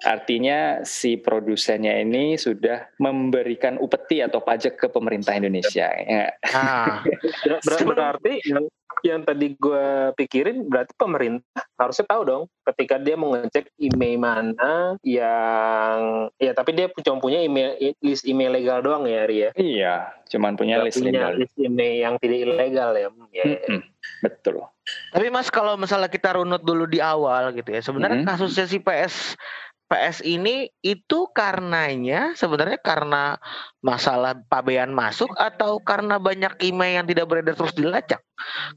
Artinya 0.00 0.80
si 0.82 1.14
produsennya 1.14 2.00
ini 2.00 2.34
sudah 2.34 2.88
memberikan 2.96 3.76
upeti 3.76 4.18
atau 4.18 4.40
pajak 4.40 4.74
ke 4.74 4.88
pemerintah 4.88 5.32
Indonesia. 5.32 5.86
Ya. 5.94 6.34
Nah, 6.50 7.04
Ber- 7.04 7.60
ber- 7.68 7.84
berarti 7.86 8.40
yang 8.48 8.64
yang 9.04 9.20
tadi 9.20 9.52
gue 9.52 9.84
pikirin 10.16 10.64
berarti 10.64 10.96
pemerintah 10.96 11.62
harusnya 11.76 12.08
tahu 12.08 12.22
dong 12.24 12.42
ketika 12.64 12.96
dia 12.96 13.14
mau 13.14 13.30
ngecek 13.30 13.68
email 13.76 14.16
mana 14.16 14.96
yang 15.04 15.98
ya 16.34 16.50
tapi 16.50 16.72
dia 16.72 16.88
cuma 16.88 17.20
punya 17.20 17.38
email 17.38 17.76
list 18.00 18.24
email 18.24 18.50
legal 18.50 18.80
doang 18.80 19.04
ya 19.04 19.28
Ria. 19.28 19.48
Iya, 19.52 20.08
cuman 20.26 20.56
punya 20.56 20.80
Nggak 20.80 20.86
list 20.88 20.96
punya 20.98 21.12
legal. 21.12 21.32
list 21.36 21.56
email 21.56 21.94
yang 22.00 22.14
tidak 22.16 22.38
ilegal 22.40 22.90
ya. 22.92 23.08
Ya, 23.30 23.44
ya. 23.44 23.44
Mm-mm, 23.68 23.80
Betul. 24.22 24.64
tapi 25.10 25.26
Mas 25.28 25.48
kalau 25.48 25.76
misalnya 25.76 26.08
kita 26.08 26.34
runut 26.34 26.60
dulu 26.60 26.84
di 26.84 27.00
awal 27.00 27.52
gitu 27.52 27.68
ya, 27.68 27.80
sebenarnya 27.80 28.20
Mhm. 28.20 28.28
kasusnya 28.28 28.64
si 28.64 28.76
PS 28.78 29.36
PS 29.84 30.24
ini 30.24 30.72
itu 30.80 31.28
karenanya 31.30 32.32
sebenarnya 32.34 32.80
karena 32.80 33.36
masalah 33.84 34.32
pabean 34.48 34.90
masuk 34.90 35.30
atau 35.36 35.76
karena 35.84 36.16
banyak 36.16 36.56
email 36.64 37.04
yang 37.04 37.06
tidak 37.06 37.28
beredar 37.28 37.54
terus 37.54 37.76
dilacak. 37.76 38.24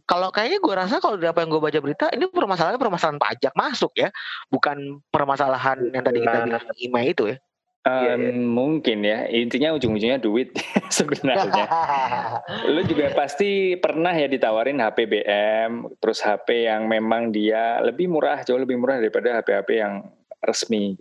Kalau 0.04 0.30
kayaknya 0.30 0.60
gue 0.60 0.74
rasa 0.76 1.00
kalau 1.00 1.16
dari 1.16 1.32
apa 1.32 1.42
yang 1.42 1.50
gue 1.56 1.64
baca 1.64 1.80
berita 1.80 2.06
ini 2.12 2.28
permasalahannya 2.28 2.82
permasalahan 2.82 3.20
pajak 3.20 3.54
masuk 3.56 3.92
ya, 3.96 4.12
bukan 4.52 5.00
permasalahan 5.10 5.80
yang 5.96 6.04
tadi 6.04 6.20
kita 6.22 6.44
bilang 6.44 6.68
email 6.78 7.08
itu 7.08 7.24
ya. 7.32 7.38
Iya, 7.88 8.14
Em, 8.14 8.22
iya. 8.22 8.32
Mungkin 8.36 8.98
ya, 9.00 9.20
intinya 9.32 9.70
ujung-ujungnya 9.80 10.20
duit 10.20 10.52
sebenarnya. 10.98 11.66
Lu 12.76 12.84
juga 12.84 13.16
pasti 13.16 13.80
pernah 13.80 14.12
ya 14.12 14.28
ditawarin 14.28 14.84
HP 14.84 15.08
BM, 15.08 15.72
terus 16.04 16.20
HP 16.20 16.68
yang 16.68 16.92
memang 16.92 17.32
dia 17.32 17.80
lebih 17.80 18.12
murah, 18.12 18.44
jauh 18.44 18.60
lebih 18.60 18.76
murah 18.76 19.00
daripada 19.00 19.40
HP-HP 19.40 19.70
yang 19.80 20.04
resmi. 20.42 20.98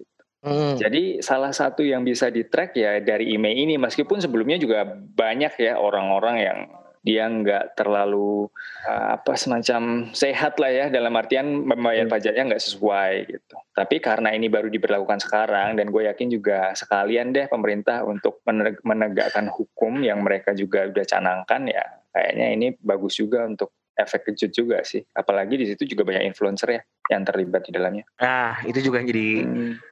Hmm. 0.47 0.78
Jadi 0.78 1.19
salah 1.25 1.50
satu 1.50 1.83
yang 1.83 2.07
bisa 2.07 2.31
di 2.31 2.47
track 2.47 2.78
ya 2.78 3.02
dari 3.02 3.35
email 3.35 3.57
ini, 3.57 3.75
meskipun 3.81 4.23
sebelumnya 4.23 4.62
juga 4.62 4.87
banyak 4.95 5.59
ya 5.59 5.75
orang-orang 5.75 6.37
yang 6.38 6.59
dia 7.07 7.23
nggak 7.31 7.78
terlalu 7.78 8.50
uh, 8.83 9.14
apa 9.14 9.38
semacam 9.38 10.11
sehat 10.11 10.59
lah 10.59 10.71
ya 10.75 10.87
dalam 10.90 11.14
artian 11.14 11.62
membayar 11.62 12.02
Hmm. 12.02 12.14
pajaknya 12.19 12.43
nggak 12.50 12.64
sesuai 12.66 13.12
gitu. 13.31 13.57
Tapi 13.75 14.02
karena 14.02 14.35
ini 14.35 14.50
baru 14.50 14.66
diberlakukan 14.66 15.23
sekarang 15.23 15.78
dan 15.78 15.95
gue 15.95 16.02
yakin 16.11 16.35
juga 16.35 16.75
sekalian 16.75 17.31
deh 17.31 17.47
pemerintah 17.47 18.02
untuk 18.02 18.43
meneg- 18.43 18.83
menegakkan 18.83 19.47
hukum 19.47 20.02
yang 20.02 20.19
mereka 20.23 20.50
juga 20.50 20.87
udah 20.90 21.07
canangkan 21.07 21.71
ya 21.71 21.87
kayaknya 22.16 22.47
ini 22.57 22.66
bagus 22.81 23.21
juga 23.21 23.45
untuk 23.45 23.76
efek 23.97 24.31
kejut 24.31 24.53
juga 24.53 24.79
sih. 24.83 25.00
Apalagi 25.11 25.57
di 25.57 25.67
situ 25.67 25.88
juga 25.88 26.05
banyak 26.05 26.25
influencer 26.25 26.69
ya 26.71 26.83
yang 27.09 27.25
terlibat 27.25 27.65
di 27.65 27.73
dalamnya. 27.73 28.05
Nah, 28.21 28.61
itu 28.62 28.85
juga 28.85 29.00
jadi 29.00 29.43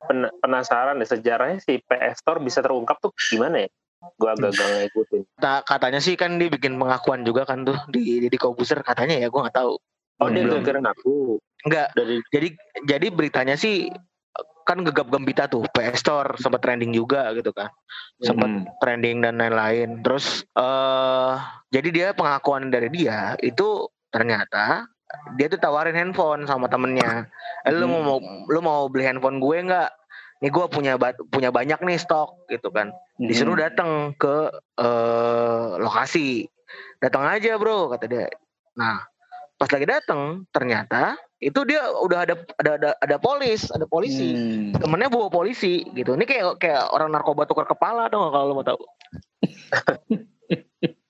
Pen- 0.04 0.32
penasaran 0.38 1.00
deh 1.00 1.08
sejarahnya 1.08 1.58
si 1.58 1.80
PS 1.80 2.20
Store 2.20 2.38
bisa 2.38 2.60
terungkap 2.60 3.00
tuh 3.00 3.10
gimana 3.16 3.64
ya? 3.64 3.68
Gue 4.14 4.28
agak 4.28 4.52
gak 4.52 4.68
ngikutin. 4.84 5.22
ta- 5.40 5.64
katanya 5.64 5.96
sih 5.96 6.12
kan 6.12 6.36
dia 6.36 6.52
bikin 6.52 6.76
pengakuan 6.76 7.24
juga 7.24 7.48
kan 7.48 7.64
tuh 7.64 7.80
di 7.88 8.28
di 8.28 8.36
Kobuser 8.36 8.84
katanya 8.84 9.16
ya, 9.16 9.32
gue 9.32 9.40
nggak 9.40 9.56
tahu. 9.56 9.80
Oh 10.20 10.28
dia 10.30 10.44
Belum. 10.44 10.60
gara-gara 10.60 10.78
ngaku 10.84 11.40
Enggak, 11.64 11.88
dari 11.96 12.20
jadi 12.28 12.48
jadi 12.84 13.06
beritanya 13.08 13.56
sih 13.56 13.88
kan 14.64 14.80
gegap 14.80 15.08
gembita 15.08 15.44
tuh 15.44 15.64
PS 15.70 16.00
Store 16.00 16.36
sempat 16.36 16.60
trending 16.60 16.92
juga 16.92 17.28
gitu 17.32 17.52
kan 17.52 17.68
sempat 18.16 18.48
Hmm. 18.48 18.64
trending 18.78 19.20
dan 19.20 19.36
lain-lain 19.36 20.00
terus 20.00 20.40
eh 20.56 21.34
jadi 21.68 21.88
dia 21.90 22.08
pengakuan 22.12 22.68
dari 22.68 22.88
dia 22.88 23.36
itu 23.40 23.88
ternyata 24.14 24.86
dia 25.34 25.46
tuh 25.46 25.58
tawarin 25.58 25.94
handphone 25.94 26.46
sama 26.46 26.70
temennya. 26.70 27.26
Eh, 27.66 27.74
lu 27.74 27.86
mau 27.86 28.02
mau- 28.02 28.22
lu 28.46 28.60
mau 28.62 28.86
beli 28.86 29.06
handphone 29.06 29.42
gue 29.42 29.58
nggak? 29.66 29.90
Nih 30.42 30.50
gue 30.50 30.64
punya 30.66 30.94
punya 31.30 31.50
banyak 31.50 31.78
nih 31.82 31.98
stok 31.98 32.46
gitu 32.46 32.70
kan. 32.70 32.90
Disuruh 33.18 33.54
Hmm. 33.54 33.64
datang 33.66 33.90
ke 34.14 34.50
eh 34.76 35.68
lokasi. 35.78 36.46
Datang 36.98 37.26
aja 37.26 37.54
bro 37.58 37.90
kata 37.90 38.06
dia. 38.06 38.26
Nah 38.74 39.02
pas 39.54 39.70
lagi 39.70 39.86
datang 39.86 40.42
ternyata 40.50 41.14
itu 41.38 41.62
dia 41.62 41.78
udah 42.02 42.26
ada 42.26 42.34
ada 42.58 42.70
ada, 42.74 42.90
ada 42.98 43.16
polis 43.22 43.70
ada 43.70 43.86
polisi. 43.86 44.34
Hmm. 44.34 44.74
temennya 44.74 45.08
bawa 45.08 45.30
polisi 45.30 45.86
gitu. 45.94 46.18
Ini 46.18 46.26
kayak 46.26 46.58
kayak 46.58 46.90
orang 46.90 47.14
narkoba 47.14 47.46
tukar 47.46 47.70
kepala 47.70 48.10
dong 48.10 48.34
kalau 48.34 48.50
lo 48.50 48.54
mau 48.58 48.66
tahu 48.66 48.82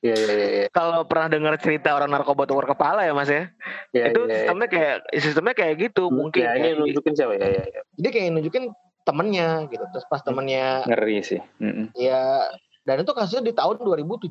ya 0.05 0.13
ya 0.13 0.35
ya 0.37 0.49
ya, 0.53 0.67
kalau 0.69 1.01
pernah 1.09 1.33
dengar 1.33 1.57
cerita 1.57 1.97
orang 1.97 2.13
narkoba 2.13 2.45
tukar 2.45 2.77
kepala 2.77 3.09
ya 3.09 3.17
mas 3.17 3.33
ya 3.33 3.49
ya, 3.97 4.13
itu 4.13 4.21
ya, 4.21 4.29
ya. 4.29 4.37
sistemnya 4.37 4.69
kayak 4.69 4.97
sistemnya 5.17 5.55
kayak 5.57 5.75
gitu 5.81 6.13
mungkin 6.13 6.45
ya, 6.45 6.53
ini 6.61 6.69
nunjukin 6.77 7.17
siapa 7.17 7.41
ya 7.41 7.49
ya 7.49 7.65
ya. 7.65 7.81
jadi 7.97 8.09
kayak 8.13 8.29
nunjukin 8.37 8.65
temennya 9.09 9.49
gitu 9.73 9.85
terus 9.93 10.05
pas 10.09 10.21
temennya 10.21 10.85
Ngeri 10.85 11.19
sih. 11.25 11.41
Mm-mm. 11.61 11.97
ya 11.97 12.53
dan 12.85 13.01
itu 13.01 13.13
kasusnya 13.17 13.49
di 13.49 13.57
tahun 13.57 13.81
2017 13.81 14.29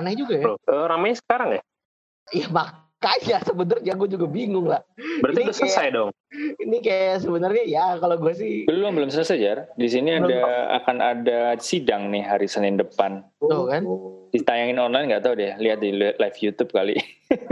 aneh 0.00 0.14
juga 0.16 0.34
ya 0.40 0.44
Bro, 0.48 0.56
eh, 0.64 0.86
ramai 0.88 1.12
sekarang 1.12 1.60
ya? 1.60 1.62
iya 2.32 2.48
makanya 3.00 3.40
sebenarnya 3.48 3.92
gue 3.96 4.08
juga 4.12 4.26
bingung 4.28 4.68
lah 4.68 4.84
Berarti 5.24 5.40
Ini 5.40 5.46
udah 5.48 5.56
selesai 5.56 5.86
dong. 5.96 6.10
ini 6.60 6.76
kayak 6.84 7.24
sebenarnya 7.24 7.64
ya 7.64 7.84
kalau 7.96 8.20
gue 8.20 8.32
sih 8.36 8.68
Belum 8.68 8.92
belum 8.92 9.08
selesai 9.08 9.36
Jar. 9.40 9.58
Di 9.80 9.88
sini 9.88 10.20
Belum. 10.20 10.28
ada 10.28 10.40
akan 10.84 10.96
ada 11.00 11.40
sidang 11.56 12.12
nih 12.12 12.20
hari 12.20 12.44
Senin 12.44 12.76
depan. 12.76 13.24
Tuh 13.40 13.66
kan. 13.66 13.82
Oh. 13.88 14.28
Ditayangin 14.30 14.76
online 14.78 15.10
nggak 15.10 15.24
tahu 15.24 15.34
deh. 15.40 15.56
Lihat 15.56 15.80
di 15.80 15.90
li- 15.96 16.16
live 16.16 16.38
YouTube 16.38 16.70
kali. 16.70 17.00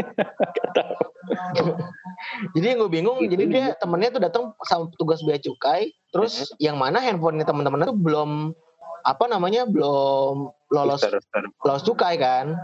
Tahu. 0.77 0.95
jadi 2.57 2.77
yang 2.77 2.79
gue 2.85 2.93
bingung 2.93 3.19
jadi 3.29 3.45
dia 3.49 3.65
temennya 3.81 4.11
tuh 4.17 4.23
datang 4.23 4.45
sama 4.69 4.89
petugas 4.93 5.21
bea 5.25 5.41
cukai 5.41 5.93
terus 6.11 6.51
yang 6.57 6.81
mana 6.81 6.99
handphonenya 6.99 7.45
teman-temannya 7.45 7.93
tuh 7.93 7.99
belum 8.01 8.31
apa 9.05 9.25
namanya 9.31 9.65
belum 9.65 10.51
lolos 10.71 11.01
lolos 11.65 11.83
cukai 11.87 12.17
kan 12.19 12.55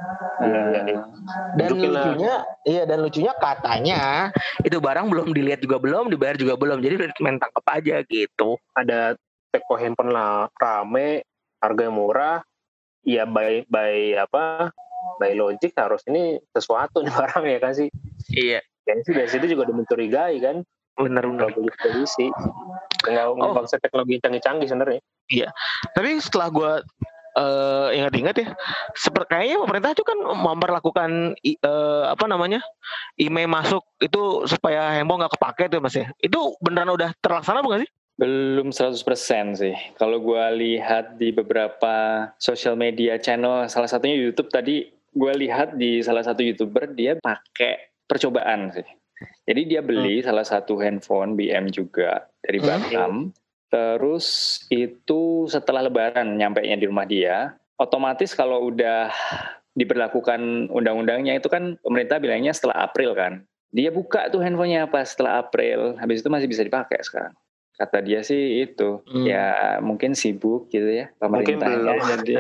Iya, 0.45 0.61
iya, 0.85 1.01
dan 1.57 1.71
lucunya 1.79 2.35
iya 2.67 2.83
dan 2.85 2.99
lucunya 3.01 3.33
katanya 3.39 4.29
itu 4.61 4.77
barang 4.77 5.07
belum 5.09 5.33
dilihat 5.33 5.63
juga 5.63 5.79
belum 5.81 6.11
dibayar 6.11 6.37
juga 6.37 6.59
belum 6.59 6.83
jadi 6.83 7.01
main 7.23 7.39
tangkap 7.39 7.65
aja 7.71 8.03
gitu 8.05 8.59
Ada 8.75 9.15
teko 9.55 9.79
handphone 9.79 10.11
lah 10.11 10.51
rame, 10.59 11.23
harga 11.63 11.87
murah. 11.87 12.39
Ya 13.07 13.23
by 13.23 13.63
by 13.71 14.19
apa? 14.19 14.75
By 15.23 15.39
logic 15.39 15.71
harus 15.79 16.03
ini 16.11 16.43
sesuatu 16.51 17.07
nih 17.07 17.15
barang 17.23 17.45
ya 17.47 17.59
kan 17.63 17.73
sih. 17.79 17.89
iya 18.35 18.59
Kayaknya 18.83 19.03
sih 19.07 19.15
dari 19.15 19.31
situ 19.31 19.45
juga 19.55 19.71
udah 19.71 19.77
mencurigai 19.79 20.37
kan. 20.43 20.57
bener 20.95 21.25
Kalau 21.27 21.71
polisi. 21.79 22.27
Nggak 23.07 23.27
Oh. 23.39 23.67
teknologi 23.67 24.19
canggih-canggih 24.23 24.67
sebenarnya. 24.67 25.01
Tapi 25.93 26.21
setelah 26.21 26.49
gue 26.49 26.73
eh 27.35 27.89
ingat-ingat 27.99 28.37
ya 28.39 28.49
seperti 28.95 29.27
kayaknya 29.27 29.59
pemerintah 29.59 29.91
itu 29.91 30.07
kan 30.07 30.15
memperlakukan 30.23 31.11
i- 31.43 31.59
eh, 31.59 32.05
apa 32.07 32.31
namanya 32.31 32.63
email 33.19 33.51
masuk 33.51 33.83
itu 33.99 34.47
supaya 34.47 34.95
handphone 34.95 35.19
nggak 35.19 35.35
kepake 35.35 35.67
tuh 35.67 35.83
mas 35.83 35.99
ya 35.99 36.07
itu 36.23 36.39
beneran 36.63 36.95
udah 36.95 37.11
terlaksana 37.19 37.59
bukan 37.61 37.83
sih 37.83 37.91
Belum 38.15 38.71
100% 38.71 38.95
sih. 39.59 39.75
Kalau 39.99 40.23
gua 40.23 40.47
lihat 40.55 41.19
di 41.19 41.35
beberapa 41.35 42.31
social 42.39 42.79
media 42.79 43.19
channel, 43.19 43.67
salah 43.67 43.91
satunya 43.91 44.15
YouTube 44.15 44.55
tadi, 44.55 44.87
gua 45.11 45.35
lihat 45.35 45.75
di 45.75 45.99
salah 45.99 46.23
satu 46.23 46.47
YouTuber 46.47 46.95
dia 46.95 47.19
pakai 47.19 47.91
percobaan 48.07 48.71
sih. 48.71 48.87
Jadi 49.51 49.67
dia 49.67 49.83
beli 49.83 50.23
salah 50.23 50.47
satu 50.47 50.79
handphone 50.79 51.35
BM 51.35 51.75
juga 51.75 52.31
dari 52.39 52.63
Hmm. 52.63 52.69
Batam. 52.71 53.13
Terus 53.69 54.27
itu 54.69 55.47
setelah 55.51 55.85
lebaran 55.85 56.37
nyampe 56.37 56.63
nya 56.63 56.77
di 56.77 56.87
rumah 56.87 57.05
dia, 57.05 57.57
otomatis 57.77 58.33
kalau 58.33 58.71
udah 58.71 59.11
diberlakukan 59.75 60.71
undang-undangnya 60.71 61.35
itu 61.35 61.51
kan 61.51 61.75
pemerintah 61.83 62.23
bilangnya 62.23 62.55
setelah 62.55 62.87
April 62.87 63.13
kan. 63.19 63.43
Dia 63.75 63.91
buka 63.91 64.31
tuh 64.31 64.39
handphonenya 64.39 64.87
pas 64.87 65.03
setelah 65.03 65.43
April, 65.43 65.99
habis 65.99 66.23
itu 66.23 66.31
masih 66.31 66.47
bisa 66.47 66.63
dipakai 66.63 67.03
sekarang. 67.03 67.35
Kata 67.75 67.99
dia 68.07 68.23
sih 68.23 68.63
itu, 68.63 69.03
Hmm. 69.03 69.27
ya 69.27 69.47
mungkin 69.83 70.15
sibuk 70.15 70.71
gitu 70.71 70.87
ya 70.87 71.11
Mungkin 71.19 71.59
pemerintahnya 71.59 71.79
belum. 71.83 71.99
jadi 72.23 72.35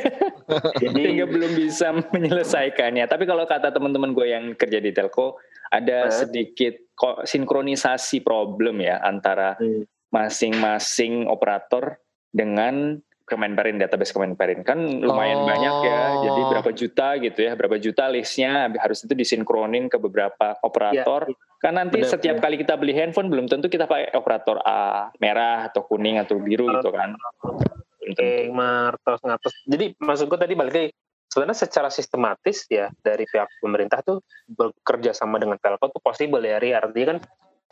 Jadi 0.88 1.00
sehingga 1.04 1.26
belum 1.28 1.52
bisa 1.52 1.92
menyelesaikannya. 2.08 3.04
Tapi 3.04 3.24
kalau 3.28 3.44
kata 3.44 3.76
teman-teman 3.76 4.16
gue 4.16 4.24
yang 4.24 4.44
kerja 4.56 4.80
di 4.80 4.88
telco, 4.88 5.36
ada 5.68 6.08
sedikit 6.08 6.80
kok 6.96 7.28
sinkronisasi 7.28 8.24
problem 8.24 8.80
ya 8.80 9.04
antara 9.04 9.60
Hmm. 9.60 9.84
Masing-masing 10.14 11.26
operator 11.26 11.98
dengan 12.30 13.02
Kemenperin 13.24 13.80
database 13.80 14.12
Kemenperin. 14.12 14.60
Kan 14.68 15.00
lumayan 15.00 15.42
Oh. 15.42 15.48
banyak 15.48 15.76
ya. 15.88 16.02
Jadi 16.28 16.40
berapa 16.44 16.70
juta 16.76 17.08
gitu 17.16 17.40
ya 17.40 17.56
berapa 17.56 17.80
juta 17.80 18.04
listnya 18.12 18.68
harus 18.76 19.00
itu 19.00 19.16
disinkronin 19.16 19.88
ke 19.88 19.96
beberapa 19.96 20.60
operator. 20.60 21.32
Kan 21.56 21.80
nanti 21.80 22.04
Benar, 22.04 22.12
setiap 22.12 22.36
kali 22.44 22.60
kita 22.60 22.76
beli 22.76 22.92
handphone 22.92 23.32
belum 23.32 23.48
tentu 23.48 23.72
kita 23.72 23.88
pakai 23.88 24.12
operator 24.12 24.60
A 24.60 25.08
merah 25.24 25.72
atau 25.72 25.88
kuning 25.88 26.20
atau 26.20 26.36
biru 26.36 26.68
gitu 26.68 26.92
kan. 26.92 27.16
Belum 27.16 28.12
tentu. 28.12 28.20
Oke, 28.20 28.52
Martos. 28.52 29.20
Ngatos. 29.24 29.54
Jadi 29.64 29.96
maksud 29.96 30.28
gue 30.28 30.38
tadi 30.44 30.52
balik 30.52 30.72
lagi 30.76 30.88
sebenarnya 31.32 31.58
secara 31.64 31.88
sistematis 31.88 32.68
ya 32.68 32.92
dari 33.00 33.24
pihak 33.24 33.48
pemerintah 33.64 34.04
tuh 34.04 34.20
bekerja 34.52 35.16
sama 35.16 35.40
dengan 35.40 35.56
telco 35.56 35.88
tuh 35.88 36.04
possible 36.04 36.44
ya 36.44 36.60
Ri. 36.60 36.76
Artinya 36.76 37.16
kan 37.16 37.18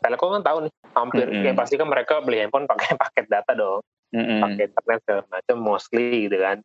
telco 0.03 0.27
kan 0.35 0.43
tahu 0.43 0.59
nih 0.67 0.73
hampir 0.93 1.27
Mm-mm. 1.31 1.47
ya 1.47 1.53
pasti 1.55 1.75
kan 1.79 1.89
mereka 1.89 2.21
beli 2.21 2.43
handphone 2.43 2.67
pakai 2.67 2.95
paket 3.03 3.27
data 3.31 3.53
dong 3.55 3.81
Mm-mm. 4.13 4.43
pakai 4.43 4.63
internet 4.69 5.01
segala 5.07 5.23
macam 5.31 5.57
mostly 5.63 6.29
gitu 6.29 6.39
kan 6.43 6.59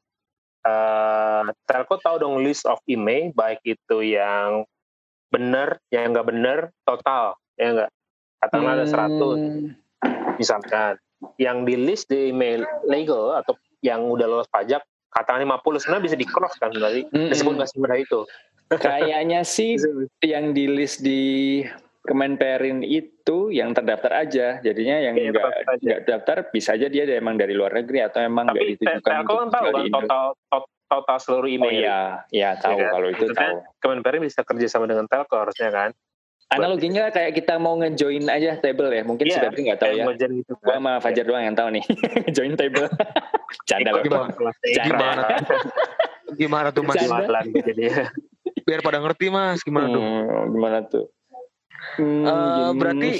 Eh 0.67 1.43
telco 1.63 1.95
tahu 2.01 2.19
dong 2.19 2.43
list 2.43 2.67
of 2.67 2.81
email 2.91 3.31
baik 3.31 3.63
itu 3.63 4.03
yang 4.03 4.67
benar 5.31 5.79
yang 5.93 6.11
nggak 6.11 6.27
benar 6.27 6.59
total 6.83 7.39
ya 7.55 7.71
enggak 7.71 7.91
katakanlah 8.43 8.73
ada 8.81 8.85
100 8.87 9.15
Hmm. 9.17 9.73
misalkan 10.37 10.93
yang 11.41 11.65
di 11.65 11.73
list 11.73 12.11
di 12.11 12.29
email 12.29 12.61
legal 12.85 13.33
atau 13.33 13.57
yang 13.81 14.05
udah 14.05 14.29
lolos 14.29 14.49
pajak 14.53 14.83
katakanlah 15.09 15.57
50 15.57 15.81
sebenarnya 15.81 16.05
bisa 16.05 16.17
di 16.19 16.27
cross 16.27 16.53
kan 16.61 16.69
berarti 16.69 17.01
Mm-mm. 17.09 17.31
disebut 17.31 17.53
nggak 17.57 17.69
semudah 17.71 17.97
itu 17.97 18.21
Kayaknya 18.67 19.47
sih 19.47 19.79
yang 20.35 20.51
di 20.51 20.67
list 20.67 20.99
di 20.99 21.63
Kemenperin 22.07 22.79
itu 22.87 23.51
yang 23.51 23.75
terdaftar 23.75 24.23
aja. 24.23 24.63
Jadinya 24.63 24.97
yang 25.03 25.15
Iya, 25.19 25.31
nggak 25.35 25.99
daftar 26.07 26.37
bisa 26.49 26.79
aja 26.79 26.87
dia 26.87 27.03
emang 27.19 27.35
dari 27.35 27.51
luar 27.51 27.75
negeri 27.75 27.99
atau 28.07 28.23
emang 28.23 28.47
nggak 28.47 28.55
tapi 28.55 28.71
ditujukan 28.79 29.01
telco 29.03 29.33
kan 29.35 29.47
tahu 29.51 29.65
jual 29.67 29.75
kan 29.75 29.91
total 29.91 30.25
tot- 30.47 30.71
total 30.87 31.17
seluruh 31.19 31.51
Oh 31.51 31.55
email 31.59 31.83
iya, 31.83 31.99
iya 32.31 32.49
tahu 32.55 32.79
kan? 32.79 32.91
kalau 32.95 33.07
itu 33.11 33.25
tahu. 33.35 33.55
Kemenperin 33.83 34.21
bisa 34.23 34.39
kerja 34.47 34.67
sama 34.71 34.87
dengan 34.87 35.03
telco 35.11 35.35
harusnya 35.35 35.67
kan 35.67 35.91
Analoginya 36.47 37.11
kayak 37.11 37.35
kita 37.35 37.59
mau 37.59 37.75
ngejoin 37.75 38.23
aja 38.31 38.55
table 38.55 38.87
ya. 38.87 39.03
Mungkin 39.03 39.27
Iya, 39.27 39.35
si 39.35 39.39
Febri 39.43 39.67
nggak 39.67 39.79
tahu 39.83 39.91
ya. 39.99 40.05
Gitu 40.07 40.51
Gua 40.55 40.63
kan 40.63 40.79
sama 40.79 40.93
Fajar 41.03 41.25
doang 41.27 41.43
yang 41.43 41.57
tahu 41.59 41.69
nih. 41.75 41.83
join 42.35 42.55
table. 42.55 42.87
Canda 43.67 43.91
loh. 43.91 43.99
Ikut 43.99 44.07
Gimana? 44.07 44.31
Gimana? 44.87 45.27
Gimana 46.39 46.67
tuh 46.71 46.83
mas? 46.87 46.95
Jualan 47.03 47.43
gitu 47.51 47.71
Biar 48.63 48.79
pada 48.79 48.99
ngerti 49.03 49.27
mas, 49.27 49.59
gimana 49.63 49.91
tuh? 49.91 49.99
Hmm, 49.99 50.55
gimana 50.55 50.77
tuh? 50.87 51.11
Hmm, 51.97 52.25
Eh, 52.25 52.47
gini. 52.53 52.77
berarti 52.77 53.11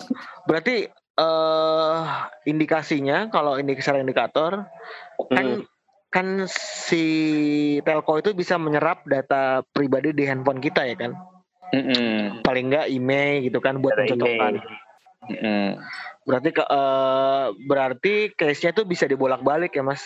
berarti 0.48 0.76
eh 1.16 2.00
indikasinya 2.44 3.32
kalau 3.32 3.56
ini 3.56 3.72
secara 3.80 4.04
indikator 4.04 4.68
kan 5.32 5.46
Hmm. 5.60 5.64
kan 6.06 6.26
si 6.48 7.04
telco 7.82 8.20
itu 8.20 8.32
bisa 8.32 8.56
menyerap 8.56 9.04
data 9.04 9.60
pribadi 9.72 10.12
di 10.12 10.24
handphone 10.24 10.60
kita 10.60 10.84
ya 10.84 10.96
kan 10.96 11.12
Mm-mm. 11.72 12.40
paling 12.40 12.70
nggak 12.70 12.88
email 12.88 13.42
gitu 13.42 13.58
kan 13.58 13.82
buat 13.82 13.96
email. 13.98 14.60
Mm-mm. 15.26 15.82
berarti 16.24 16.50
ke 16.52 16.62
eh, 16.62 17.46
berarti 17.66 18.14
case-nya 18.32 18.70
tuh 18.72 18.86
bisa 18.86 19.04
dibolak-balik 19.04 19.74
ya 19.74 19.82
mas 19.82 20.04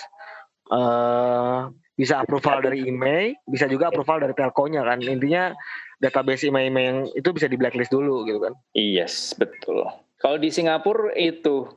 eh 0.70 1.58
bisa 2.00 2.24
approval 2.24 2.64
dari 2.64 2.88
email 2.88 3.36
bisa 3.44 3.68
juga 3.68 3.92
approval 3.92 4.24
dari 4.24 4.32
telkonya 4.32 4.80
kan 4.80 5.04
intinya 5.04 5.52
database 6.00 6.48
email-email 6.48 6.84
yang 6.88 7.00
itu 7.12 7.28
bisa 7.28 7.44
di 7.44 7.60
blacklist 7.60 7.92
dulu 7.92 8.24
gitu 8.24 8.40
kan 8.40 8.56
Yes, 8.72 9.36
betul. 9.36 9.84
Kalau 10.16 10.40
di 10.40 10.48
Singapura 10.48 11.12
itu 11.12 11.68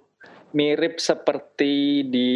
mirip 0.55 1.03
seperti 1.03 2.07
di 2.07 2.31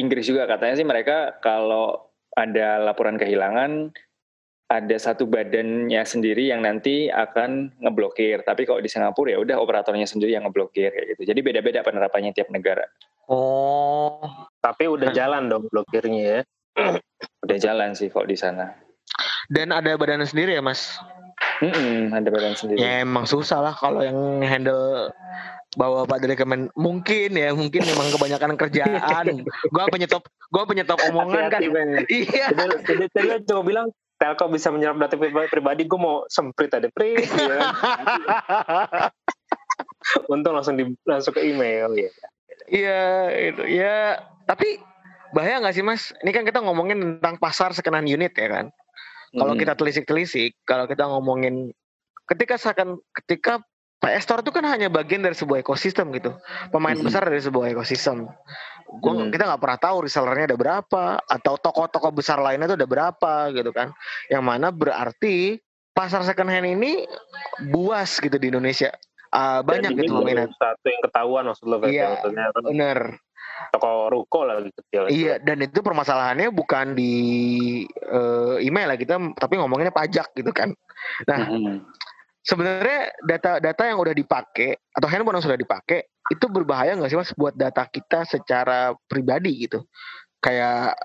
Inggris 0.00 0.24
juga 0.24 0.48
katanya 0.48 0.74
sih 0.80 0.88
mereka 0.88 1.36
kalau 1.44 2.08
ada 2.32 2.80
laporan 2.80 3.20
kehilangan 3.20 3.92
ada 4.68 4.96
satu 5.00 5.24
badannya 5.24 6.04
sendiri 6.04 6.52
yang 6.52 6.60
nanti 6.60 7.08
akan 7.08 7.72
ngeblokir. 7.80 8.44
Tapi 8.44 8.68
kalau 8.68 8.84
di 8.84 8.88
Singapura 8.92 9.32
ya 9.32 9.40
udah 9.40 9.56
operatornya 9.56 10.04
sendiri 10.04 10.36
yang 10.36 10.44
ngeblokir 10.44 10.92
kayak 10.92 11.16
gitu. 11.16 11.32
Jadi 11.32 11.40
beda-beda 11.40 11.80
penerapannya 11.80 12.32
tiap 12.36 12.52
negara. 12.52 12.84
oh 13.28 14.48
tapi 14.64 14.88
udah 14.88 15.12
jalan 15.12 15.52
dong 15.52 15.68
blokirnya 15.68 16.22
ya 16.24 16.40
Udah 17.44 17.58
jalan 17.58 17.94
sih 17.94 18.08
kalau 18.10 18.26
di 18.28 18.36
sana. 18.38 18.74
dan 19.48 19.72
ada 19.72 19.96
badan 19.96 20.20
sendiri 20.22 20.54
ya 20.54 20.62
mas? 20.62 21.00
Mm-mm, 21.64 22.12
ada 22.12 22.28
badan 22.28 22.54
sendiri. 22.54 22.78
Ya 22.78 23.02
emang 23.02 23.24
susah 23.26 23.64
lah 23.64 23.74
kalau 23.74 24.04
yang 24.04 24.44
handle 24.44 25.10
bawa 25.76 26.04
pak 26.04 26.24
dari 26.24 26.36
kemen 26.36 26.68
mungkin 26.76 27.34
ya 27.34 27.50
mungkin 27.56 27.82
memang 27.82 28.12
kebanyakan 28.14 28.54
kerjaan. 28.60 29.42
Gua 29.74 29.88
penyetop 29.88 30.28
gua 30.52 30.64
penyetop 30.68 31.00
omongan 31.08 31.50
kan. 31.50 31.60
Iya. 32.08 32.52
Tadi 33.10 33.26
lo 33.26 33.36
cuma 33.42 33.62
bilang 33.64 33.86
telco 34.18 34.50
bisa 34.50 34.74
menyerap 34.74 34.98
data 34.98 35.14
pribadi, 35.46 35.86
gue 35.86 35.94
mau 35.94 36.26
semprit 36.26 36.74
ada 36.74 36.90
prit 36.90 37.22
ya 37.38 37.46
kan. 37.46 37.70
untung 40.26 40.58
langsung 40.58 40.74
di 40.74 40.90
langsung 41.06 41.36
ke 41.36 41.42
email 41.44 41.92
ya 41.94 42.10
iya 42.66 43.04
itu 43.52 43.62
ya 43.68 44.18
tapi 44.42 44.80
bahaya 45.30 45.60
nggak 45.60 45.74
sih 45.74 45.84
mas 45.84 46.12
ini 46.24 46.30
kan 46.30 46.42
kita 46.42 46.60
ngomongin 46.60 47.20
tentang 47.20 47.36
pasar 47.36 47.72
second 47.72 47.94
hand 47.94 48.08
unit 48.08 48.32
ya 48.34 48.48
kan 48.48 48.66
kalau 49.34 49.52
Mm. 49.52 49.60
kita 49.60 49.72
telisik-telisik 49.76 50.56
kalau 50.64 50.88
kita 50.88 51.04
ngomongin 51.04 51.70
ketika 52.24 52.56
seakan 52.56 52.96
ketika 53.12 53.60
PS 53.98 54.24
Store 54.24 54.40
itu 54.40 54.54
kan 54.54 54.62
hanya 54.62 54.86
bagian 54.86 55.20
dari 55.20 55.34
sebuah 55.34 55.60
ekosistem 55.60 56.08
gitu 56.14 56.32
pemain 56.70 56.94
Mhm. 56.94 57.04
besar 57.04 57.26
dari 57.26 57.42
sebuah 57.42 57.74
ekosistem 57.74 58.24
gua 59.02 59.12
Mhm. 59.12 59.34
kita 59.34 59.44
nggak 59.44 59.60
pernah 59.60 59.78
tahu 59.78 59.96
resellernya 60.06 60.48
ada 60.48 60.56
berapa 60.56 61.02
atau 61.18 61.54
toko-toko 61.58 62.08
besar 62.08 62.38
lainnya 62.38 62.72
tuh 62.72 62.78
ada 62.78 62.88
berapa 62.88 63.32
gitu 63.52 63.68
kan 63.74 63.92
yang 64.30 64.40
mana 64.40 64.72
berarti 64.72 65.58
pasar 65.92 66.22
second 66.22 66.48
hand 66.48 66.64
ini 66.64 67.04
buas 67.68 68.16
gitu 68.16 68.38
di 68.38 68.48
Indonesia 68.48 68.94
Ah, 69.28 69.60
banyak 69.60 69.92
gitu 69.92 70.24
peminat 70.24 70.48
satu 70.56 70.88
yang 70.88 71.02
ketahuan 71.04 71.44
maksud 71.44 71.68
lo 71.68 71.76
Iya. 71.84 72.16
maksudnya 72.16 72.44
kan 72.48 72.62
bener 72.64 72.98
toko 73.74 74.10
ruko 74.10 74.46
lagi 74.46 74.70
kecil 74.72 75.10
Iya, 75.10 75.34
dan 75.42 75.62
itu 75.62 75.80
permasalahannya 75.82 76.48
bukan 76.52 76.94
di 76.94 77.14
eh, 77.88 78.56
email 78.64 78.94
lah 78.94 78.98
kita, 78.98 79.18
tapi 79.36 79.58
ngomonginnya 79.58 79.94
pajak 79.94 80.32
gitu 80.34 80.50
kan. 80.50 80.72
Nah, 81.26 81.38
Mm-mm. 81.46 81.84
sebenarnya 82.42 83.12
data-data 83.22 83.82
yang 83.86 83.98
udah 83.98 84.14
dipakai 84.14 84.78
atau 84.94 85.08
handphone 85.10 85.38
yang 85.38 85.46
sudah 85.46 85.60
dipakai 85.60 86.06
itu 86.28 86.44
berbahaya 86.48 86.92
nggak 86.92 87.08
sih 87.08 87.18
mas 87.18 87.32
buat 87.32 87.56
data 87.56 87.88
kita 87.88 88.28
secara 88.28 88.92
pribadi 89.08 89.68
gitu? 89.68 89.84
Kayak 90.44 90.98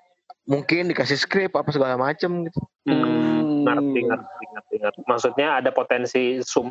mungkin 0.43 0.91
dikasih 0.91 1.15
script 1.15 1.55
apa 1.55 1.71
segala 1.71 1.95
macem 1.95 2.43
gitu. 2.47 2.59
Hmm, 2.87 3.63
ngerti 3.63 3.99
ngerti 4.03 4.45
ngerti 4.83 5.01
maksudnya 5.07 5.63
ada 5.63 5.71
potensi 5.71 6.43
sum 6.43 6.67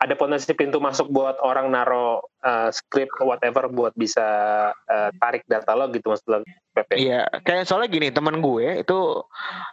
ada 0.00 0.16
potensi 0.16 0.48
pintu 0.56 0.80
masuk 0.80 1.12
buat 1.12 1.36
orang 1.44 1.72
naro 1.72 2.24
uh, 2.44 2.68
script 2.72 3.12
whatever 3.20 3.68
buat 3.68 3.92
bisa 3.96 4.24
uh, 4.72 5.10
tarik 5.20 5.44
data 5.48 5.72
lo 5.76 5.88
gitu 5.92 6.12
maksud 6.12 6.28
lo 6.28 6.38
Pepe 6.74 6.98
Iya, 6.98 7.30
kayak 7.46 7.70
soalnya 7.70 7.86
gini 7.86 8.08
teman 8.10 8.42
gue 8.42 8.82
itu 8.82 8.98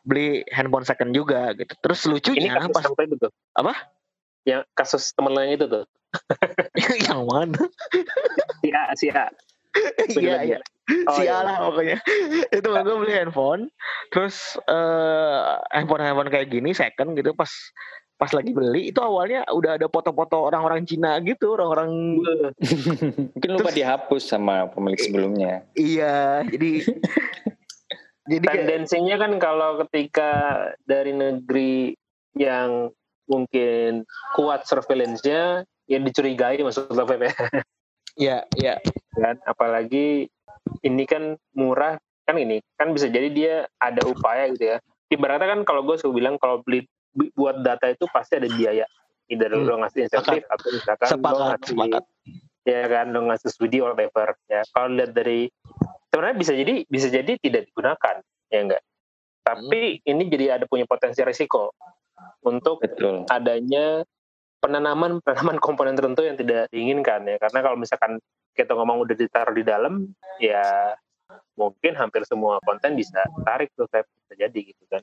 beli 0.06 0.46
handphone 0.54 0.86
second 0.86 1.10
juga 1.18 1.50
gitu. 1.58 1.74
Terus 1.82 2.06
ini 2.06 2.12
lucunya 2.14 2.52
kasus 2.54 2.76
pas 2.78 2.84
sampai 2.86 3.06
itu 3.10 3.28
Apa? 3.58 3.74
yang 4.46 4.62
kasus 4.74 5.14
temen 5.14 5.34
lo 5.34 5.42
yang 5.42 5.54
itu 5.58 5.66
tuh 5.70 5.86
yang 7.10 7.22
mana? 7.26 7.62
si 8.62 8.70
A 8.74 8.84
si 8.98 9.08
A 9.10 9.30
Iya, 10.12 10.36
iya. 10.44 10.60
Oh, 11.08 11.16
si 11.18 11.26
iya. 11.28 11.42
lah 11.44 11.58
pokoknya 11.72 11.98
itu 12.58 12.68
gue 12.70 12.96
beli 13.02 13.14
handphone 13.16 13.72
terus 14.12 14.58
eh 14.68 15.42
handphone 15.72 16.04
handphone 16.04 16.30
kayak 16.32 16.52
gini 16.52 16.76
second 16.76 17.16
gitu 17.16 17.32
pas 17.36 17.50
pas 18.22 18.30
lagi 18.38 18.54
beli 18.54 18.94
itu 18.94 19.02
awalnya 19.02 19.42
udah 19.50 19.82
ada 19.82 19.90
foto-foto 19.90 20.46
orang-orang 20.46 20.86
Cina 20.86 21.18
gitu 21.26 21.58
orang-orang 21.58 22.22
Mungkin 23.34 23.50
lupa 23.58 23.74
Terus- 23.74 23.78
dihapus 23.82 24.24
sama 24.30 24.70
pemilik 24.70 25.02
sebelumnya. 25.02 25.66
iya 25.74 26.46
jadi 26.46 26.86
jadi 28.30 28.46
kayak- 28.46 28.58
tendensinya 28.62 29.16
kan 29.18 29.32
kalau 29.42 29.82
ketika 29.88 30.32
dari 30.86 31.18
negeri 31.18 31.98
yang 32.38 32.94
mungkin 33.26 34.04
kuat 34.38 34.68
surveillance-nya 34.70 35.66
ya 35.90 35.98
dicurigai 36.00 36.62
maksud 36.62 36.94
lo 36.94 37.04
ya 38.20 38.44
ya 38.60 38.76
kan 39.16 39.40
apalagi 39.48 40.28
ini 40.82 41.04
kan 41.10 41.38
murah 41.58 41.98
kan 42.26 42.38
ini 42.38 42.62
kan 42.78 42.94
bisa 42.94 43.10
jadi 43.10 43.30
dia 43.34 43.56
ada 43.82 44.06
upaya 44.06 44.50
gitu 44.54 44.76
ya. 44.76 44.78
Ibaratnya 45.12 45.60
kan 45.60 45.62
kalau 45.68 45.84
gue 45.84 46.00
suka 46.00 46.16
bilang 46.16 46.40
kalau 46.40 46.64
beli 46.64 46.88
buat 47.36 47.60
data 47.66 47.92
itu 47.92 48.08
pasti 48.08 48.40
ada 48.40 48.48
biaya. 48.48 48.88
Either 49.32 49.52
Hmm, 49.52 49.68
lo 49.68 49.76
ngasih 49.84 50.08
insentif 50.08 50.44
atau 50.48 50.70
misalkan 50.72 51.08
lo 51.08 51.12
sepakat 51.16 51.48
ngasih 51.48 51.68
sepakat. 51.76 52.04
Ya 52.64 52.82
kan 52.88 53.06
lo 53.12 53.20
ngasih 53.28 53.50
studi 53.52 53.80
or 53.84 53.92
whatever 53.96 54.36
ya. 54.48 54.62
Kalau 54.72 54.88
lihat 54.96 55.12
dari 55.12 55.52
sebenarnya 56.12 56.38
bisa 56.40 56.54
jadi 56.56 56.74
bisa 56.88 57.08
jadi 57.12 57.32
tidak 57.40 57.68
digunakan 57.72 58.16
ya 58.52 58.60
enggak? 58.64 58.84
Tapi 59.42 60.00
ini 60.06 60.24
jadi 60.30 60.62
ada 60.62 60.66
punya 60.70 60.86
potensi 60.86 61.20
risiko 61.26 61.74
untuk 62.46 62.80
Betul. 62.80 63.26
adanya 63.28 64.06
penanaman 64.62 65.20
penanaman 65.26 65.58
komponen 65.66 65.98
tertentu 65.98 66.22
yang 66.24 66.38
tidak 66.38 66.70
diinginkan 66.70 67.26
ya. 67.26 67.38
Karena 67.42 67.60
kalau 67.66 67.78
misalkan 67.78 68.22
kita 68.54 68.78
ngomong 68.78 69.04
udah 69.04 69.16
ditaruh 69.18 69.56
di 69.56 69.66
dalam 69.66 70.08
ya 70.38 70.94
mungkin 71.56 71.96
hampir 71.96 72.28
semua 72.28 72.60
konten 72.64 72.94
bisa 72.94 73.24
tarik 73.48 73.72
tuh 73.74 73.88
Feb. 73.90 74.06
bisa 74.06 74.34
jadi 74.48 74.60
gitu 74.62 74.84
kan. 74.88 75.02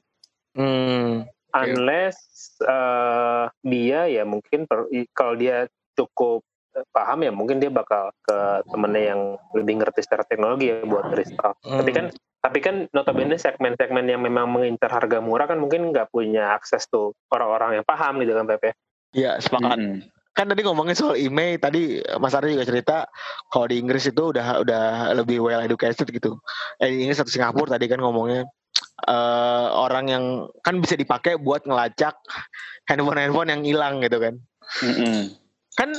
Hmm 0.56 1.28
unless 1.56 2.18
eh, 2.60 3.44
dia 3.64 4.00
ya 4.10 4.22
mungkin 4.28 4.68
per- 4.68 4.90
kalau 5.16 5.34
dia 5.38 5.66
cukup 5.96 6.44
eh, 6.76 6.84
paham 6.92 7.24
ya 7.24 7.32
mungkin 7.32 7.58
dia 7.62 7.72
bakal 7.72 8.12
ke 8.24 8.38
temennya 8.68 9.04
yang 9.16 9.20
lebih 9.56 9.80
ngerti 9.80 10.04
secara 10.04 10.24
teknologi 10.28 10.68
ya 10.68 10.84
buat 10.84 11.08
restart. 11.12 11.56
Tapi 11.64 11.92
kan 11.92 12.06
Tapi 12.38 12.62
kan 12.62 12.86
notabene 12.94 13.34
segmen-segmen 13.34 14.06
yang 14.06 14.22
memang 14.22 14.46
mengincar 14.46 14.94
harga 14.94 15.18
murah 15.18 15.50
kan 15.50 15.58
mungkin 15.58 15.90
nggak 15.90 16.14
punya 16.14 16.54
akses 16.54 16.86
tuh 16.86 17.10
orang-orang 17.34 17.82
yang 17.82 17.84
paham 17.84 18.22
gitu 18.22 18.30
kan 18.30 18.46
Pepe. 18.46 18.78
Iya 19.16 19.40
sepakat. 19.40 19.78
Mm-mm. 19.78 20.04
Kan 20.36 20.46
tadi 20.54 20.62
ngomongin 20.62 20.94
soal 20.94 21.18
email 21.18 21.58
tadi 21.58 21.98
Mas 22.22 22.36
Ari 22.36 22.54
juga 22.54 22.66
cerita 22.68 22.96
kalau 23.50 23.66
di 23.66 23.82
Inggris 23.82 24.06
itu 24.06 24.30
udah 24.30 24.62
udah 24.62 25.10
lebih 25.18 25.42
well 25.42 25.58
educated 25.58 26.06
gitu. 26.14 26.38
Eh 26.78 26.92
di 26.92 27.08
Inggris 27.08 27.18
atau 27.18 27.32
Singapura 27.32 27.74
tadi 27.74 27.90
kan 27.90 27.98
ngomongnya 27.98 28.46
eh 29.08 29.68
orang 29.74 30.06
yang 30.06 30.24
kan 30.62 30.78
bisa 30.78 30.94
dipakai 30.94 31.38
buat 31.42 31.66
ngelacak 31.66 32.14
handphone-handphone 32.86 33.50
yang 33.50 33.62
hilang 33.66 33.94
gitu 34.04 34.18
kan. 34.22 34.34
Mm-mm. 34.86 35.34
Kan 35.74 35.90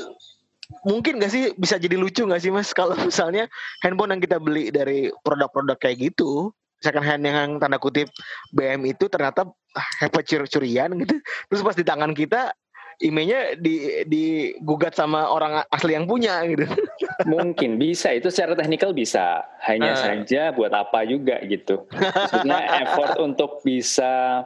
mungkin 0.86 1.18
gak 1.18 1.34
sih 1.34 1.52
bisa 1.58 1.82
jadi 1.82 1.98
lucu 1.98 2.24
gak 2.30 2.40
sih 2.40 2.54
Mas 2.54 2.72
kalau 2.72 2.94
misalnya 3.02 3.50
handphone 3.82 4.16
yang 4.16 4.22
kita 4.22 4.38
beli 4.38 4.70
dari 4.70 5.10
produk-produk 5.26 5.76
kayak 5.82 6.14
gitu 6.14 6.54
second 6.80 7.04
hand 7.04 7.26
yang 7.26 7.60
tanda 7.60 7.82
kutip 7.82 8.08
BM 8.56 8.88
itu 8.88 9.12
ternyata 9.12 9.50
hebat 10.00 10.24
curi-curian 10.24 10.94
gitu 11.04 11.20
terus 11.52 11.62
pas 11.66 11.76
di 11.76 11.84
tangan 11.84 12.14
kita 12.16 12.54
emailnya 13.00 13.56
di 13.56 14.04
digugat 14.04 14.94
sama 14.94 15.32
orang 15.32 15.64
asli 15.72 15.96
yang 15.96 16.04
punya 16.04 16.44
gitu 16.44 16.68
Mungkin 17.24 17.76
bisa 17.76 18.16
itu 18.16 18.32
secara 18.32 18.56
teknikal 18.56 18.96
bisa. 18.96 19.44
Hanya 19.64 19.92
Ah. 19.92 20.00
saja 20.00 20.56
buat 20.56 20.72
apa 20.72 21.04
juga 21.04 21.40
gitu. 21.44 21.84
Maksudnya 21.92 22.60
effort 22.80 23.20
untuk 23.20 23.60
bisa 23.60 24.44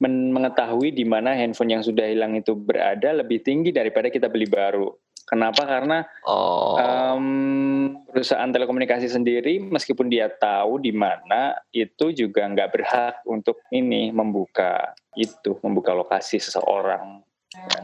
men- 0.00 0.32
mengetahui 0.32 0.92
di 0.92 1.04
mana 1.04 1.36
handphone 1.36 1.76
yang 1.76 1.84
sudah 1.84 2.08
hilang 2.08 2.32
itu 2.32 2.56
berada 2.56 3.12
lebih 3.12 3.44
tinggi 3.44 3.76
daripada 3.76 4.08
kita 4.08 4.32
beli 4.32 4.48
baru. 4.48 4.88
Kenapa? 5.28 5.68
Karena 5.68 6.00
oh 6.24 6.80
em, 6.80 8.00
perusahaan 8.08 8.48
telekomunikasi 8.48 9.12
sendiri 9.12 9.60
meskipun 9.60 10.08
dia 10.08 10.32
tahu 10.32 10.80
di 10.80 10.88
mana 10.88 11.52
itu 11.68 12.16
juga 12.16 12.48
nggak 12.48 12.70
berhak 12.72 13.14
untuk 13.28 13.60
ini 13.68 14.08
membuka 14.08 14.96
itu 15.12 15.60
membuka 15.60 15.92
lokasi 15.92 16.40
seseorang. 16.40 17.20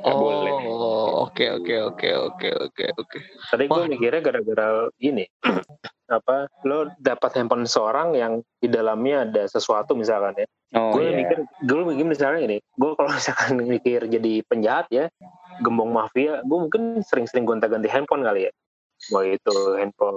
Boleh. 0.05 0.53
oh 0.65 1.29
oke 1.29 1.45
oke 1.61 1.75
oke 1.93 2.09
oke 2.13 2.49
oke 2.69 2.85
oke 2.97 3.19
Tadi 3.51 3.65
gue 3.65 3.81
Wah. 3.81 3.89
mikirnya 3.89 4.21
gara-gara 4.21 4.67
ini 5.01 5.25
apa 6.09 6.47
lo 6.69 6.93
dapat 7.01 7.41
handphone 7.41 7.65
seorang 7.65 8.13
yang 8.13 8.33
di 8.61 8.69
dalamnya 8.69 9.25
ada 9.25 9.49
sesuatu 9.49 9.97
misalkan 9.97 10.37
ya. 10.37 10.47
Oh 10.77 10.93
gue 10.93 11.09
iya. 11.09 11.17
mikir 11.17 11.39
gue 11.65 11.81
mikir 11.87 12.05
misalnya 12.05 12.41
ini 12.45 12.57
gue 12.61 12.91
kalau 12.95 13.11
misalkan 13.19 13.57
mikir 13.61 14.05
jadi 14.05 14.33
penjahat 14.45 14.87
ya 14.93 15.09
gembong 15.63 15.91
mafia 15.91 16.45
gue 16.45 16.59
mungkin 16.61 17.01
sering-sering 17.01 17.47
gonta-ganti 17.47 17.89
handphone 17.89 18.21
kali 18.21 18.49
ya 18.49 18.53
mau 19.13 19.21
itu 19.21 19.53
handphone 19.77 20.17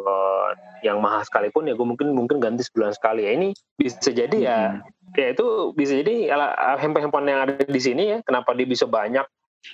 yang 0.80 1.02
mahal 1.02 1.20
sekalipun 1.22 1.68
ya 1.68 1.76
gue 1.76 1.84
mungkin 1.84 2.14
mungkin 2.14 2.38
ganti 2.40 2.64
sebulan 2.64 2.94
sekali 2.96 3.26
ya 3.28 3.32
ini 3.36 3.48
bisa 3.76 4.12
jadi 4.12 4.38
ya 4.38 4.60
Hmm. 5.08 5.16
ya 5.16 5.32
itu 5.32 5.46
bisa 5.72 5.96
jadi 5.98 6.36
ala- 6.36 6.78
handphone-handphone 6.78 7.28
yang 7.28 7.40
ada 7.48 7.54
di 7.64 7.80
sini 7.80 8.04
ya 8.12 8.18
kenapa 8.22 8.52
dia 8.52 8.68
bisa 8.68 8.84
banyak 8.84 9.24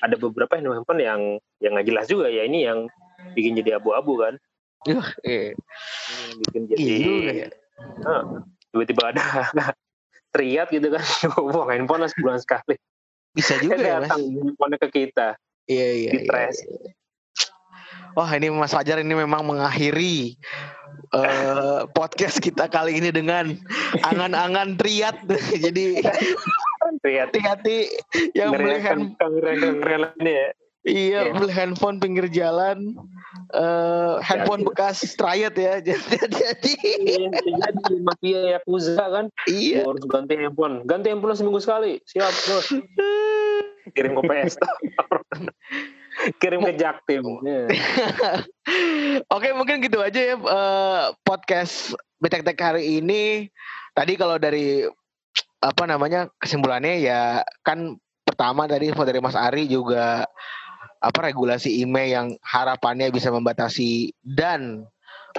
ada 0.01 0.15
beberapa 0.17 0.58
handphone 0.58 1.01
yang 1.03 1.21
yang 1.62 1.77
nggak 1.77 1.88
jelas 1.88 2.06
juga 2.10 2.32
ya 2.32 2.47
ini 2.47 2.65
yang 2.65 2.89
bikin 3.38 3.60
jadi 3.60 3.77
abu-abu 3.77 4.19
kan 4.19 4.34
Yuh, 4.84 5.08
eh, 5.23 5.56
bikin 6.47 6.62
jadi 6.67 6.79
iya 6.82 7.32
ya. 7.32 7.47
Nah, 8.03 8.43
tiba-tiba 8.71 9.15
ada 9.15 9.23
teriak 10.34 10.73
gitu 10.73 10.88
kan 10.91 11.03
buang 11.53 11.69
handphone 11.69 12.03
lah 12.03 12.10
sebulan 12.12 12.39
sekali 12.41 12.75
bisa 13.34 13.58
juga 13.62 13.77
ya 13.82 14.01
mas 14.01 14.10
datang 14.10 14.23
handphone 14.29 14.75
ke 14.77 14.88
kita 14.89 15.38
iya 15.69 15.88
iya, 15.93 16.12
di 16.13 16.19
iya, 16.25 16.27
trash. 16.29 16.60
iya. 16.65 16.91
Wah 18.13 18.29
ini 18.38 18.53
Mas 18.53 18.69
Fajar 18.69 19.01
ini 19.01 19.17
memang 19.17 19.41
mengakhiri 19.41 20.38
eh, 21.17 21.82
podcast 21.97 22.38
kita 22.38 22.69
kali 22.69 23.01
ini 23.01 23.10
dengan 23.10 23.58
angan-angan 24.06 24.77
triat. 24.77 25.17
Jadi 25.49 25.97
hati-hati 27.03 27.77
yang 28.31 28.55
beli 28.55 28.79
hand, 28.79 29.19
kengerian 29.19 30.15
ini 30.23 30.31
ya 30.31 30.49
iya 30.83 31.19
Iya. 31.31 31.31
beli 31.39 31.47
handphone 31.47 31.95
pinggir 32.03 32.27
jalan, 32.27 32.91
eh, 33.55 34.13
handphone 34.19 34.67
bekas 34.67 35.15
triat 35.15 35.55
ya. 35.55 35.79
Jadi, 35.87 36.19
jadi 36.27 36.73
Iya, 36.99 37.27
jadi 37.31 37.93
mafia 38.03 38.39
yakuza 38.59 38.99
kan 38.99 39.25
iya. 39.47 39.87
Harus 39.87 40.03
ganti 40.11 40.35
handphone 40.35 40.83
ganti 40.83 41.07
handphone 41.07 41.35
seminggu 41.39 41.63
sekali 41.63 42.03
siap 42.03 42.31
bos 42.51 42.67
kirim 43.95 44.19
ke 44.19 44.21
PS 44.27 44.59
kirim 46.43 46.59
ke 46.67 46.75
Jaktim 46.75 47.23
Ya. 47.47 47.63
Oke 49.35 49.55
mungkin 49.55 49.79
gitu 49.83 50.03
aja 50.03 50.19
ya 50.19 50.35
eh, 50.35 51.03
podcast 51.23 51.95
Betek-tek 52.23 52.55
hari 52.55 53.03
ini. 53.03 53.51
Tadi 53.91 54.15
kalau 54.15 54.39
dari 54.39 54.87
apa 55.63 55.84
namanya 55.88 56.28
kesimpulannya 56.43 56.99
ya 56.99 57.39
kan 57.63 57.95
pertama 58.28 58.67
tadi 58.67 58.91
info 58.91 59.08
dari 59.08 59.23
Mas 59.23 59.39
Ari 59.39 59.71
juga 59.71 60.28
apa 60.99 61.19
regulasi 61.23 61.80
email 61.84 62.08
yang 62.12 62.28
harapannya 62.43 63.08
bisa 63.12 63.32
membatasi 63.32 64.12
dan 64.23 64.84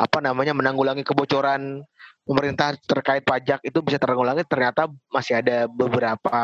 apa 0.00 0.18
namanya 0.24 0.56
menanggulangi 0.56 1.04
kebocoran 1.04 1.84
pemerintah 2.24 2.72
terkait 2.88 3.20
pajak 3.20 3.60
itu 3.60 3.84
bisa 3.84 4.00
teranggulangi 4.00 4.48
ternyata 4.48 4.88
masih 5.12 5.44
ada 5.44 5.68
beberapa 5.68 6.40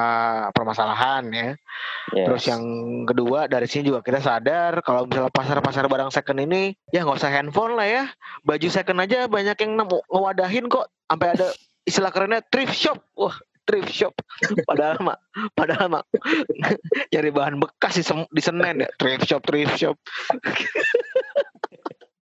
permasalahan 0.53 1.25
ya. 1.33 1.49
Yes. 2.13 2.27
Terus 2.29 2.43
yang 2.53 2.63
kedua 3.09 3.49
dari 3.49 3.65
sini 3.65 3.89
juga 3.89 4.05
kita 4.05 4.21
sadar 4.21 4.85
kalau 4.85 5.09
misalnya 5.09 5.33
pasar-pasar 5.33 5.89
barang 5.89 6.13
second 6.13 6.41
ini 6.45 6.77
ya 6.93 7.01
nggak 7.05 7.17
usah 7.17 7.33
handphone 7.33 7.81
lah 7.81 7.89
ya, 7.89 8.05
baju 8.45 8.69
second 8.69 9.01
aja 9.01 9.25
banyak 9.25 9.57
yang 9.57 9.73
nemu 9.81 9.99
ngewadahin 10.13 10.69
kok, 10.69 10.87
sampai 11.09 11.29
ada 11.33 11.49
istilah 11.89 12.13
kerennya 12.13 12.45
thrift 12.53 12.77
shop, 12.77 13.01
wah 13.17 13.35
thrift 13.71 13.95
shop. 13.95 14.15
Padahal 14.69 14.99
mak, 14.99 15.19
padahal 15.55 15.87
mak 15.87 16.05
nyari 17.15 17.31
bahan 17.31 17.63
bekas 17.63 18.03
di, 18.03 18.05
di 18.35 18.43
Senen 18.43 18.83
ya, 18.83 18.91
thrift 18.99 19.31
shop, 19.31 19.47
thrift 19.47 19.79
shop. 19.79 19.95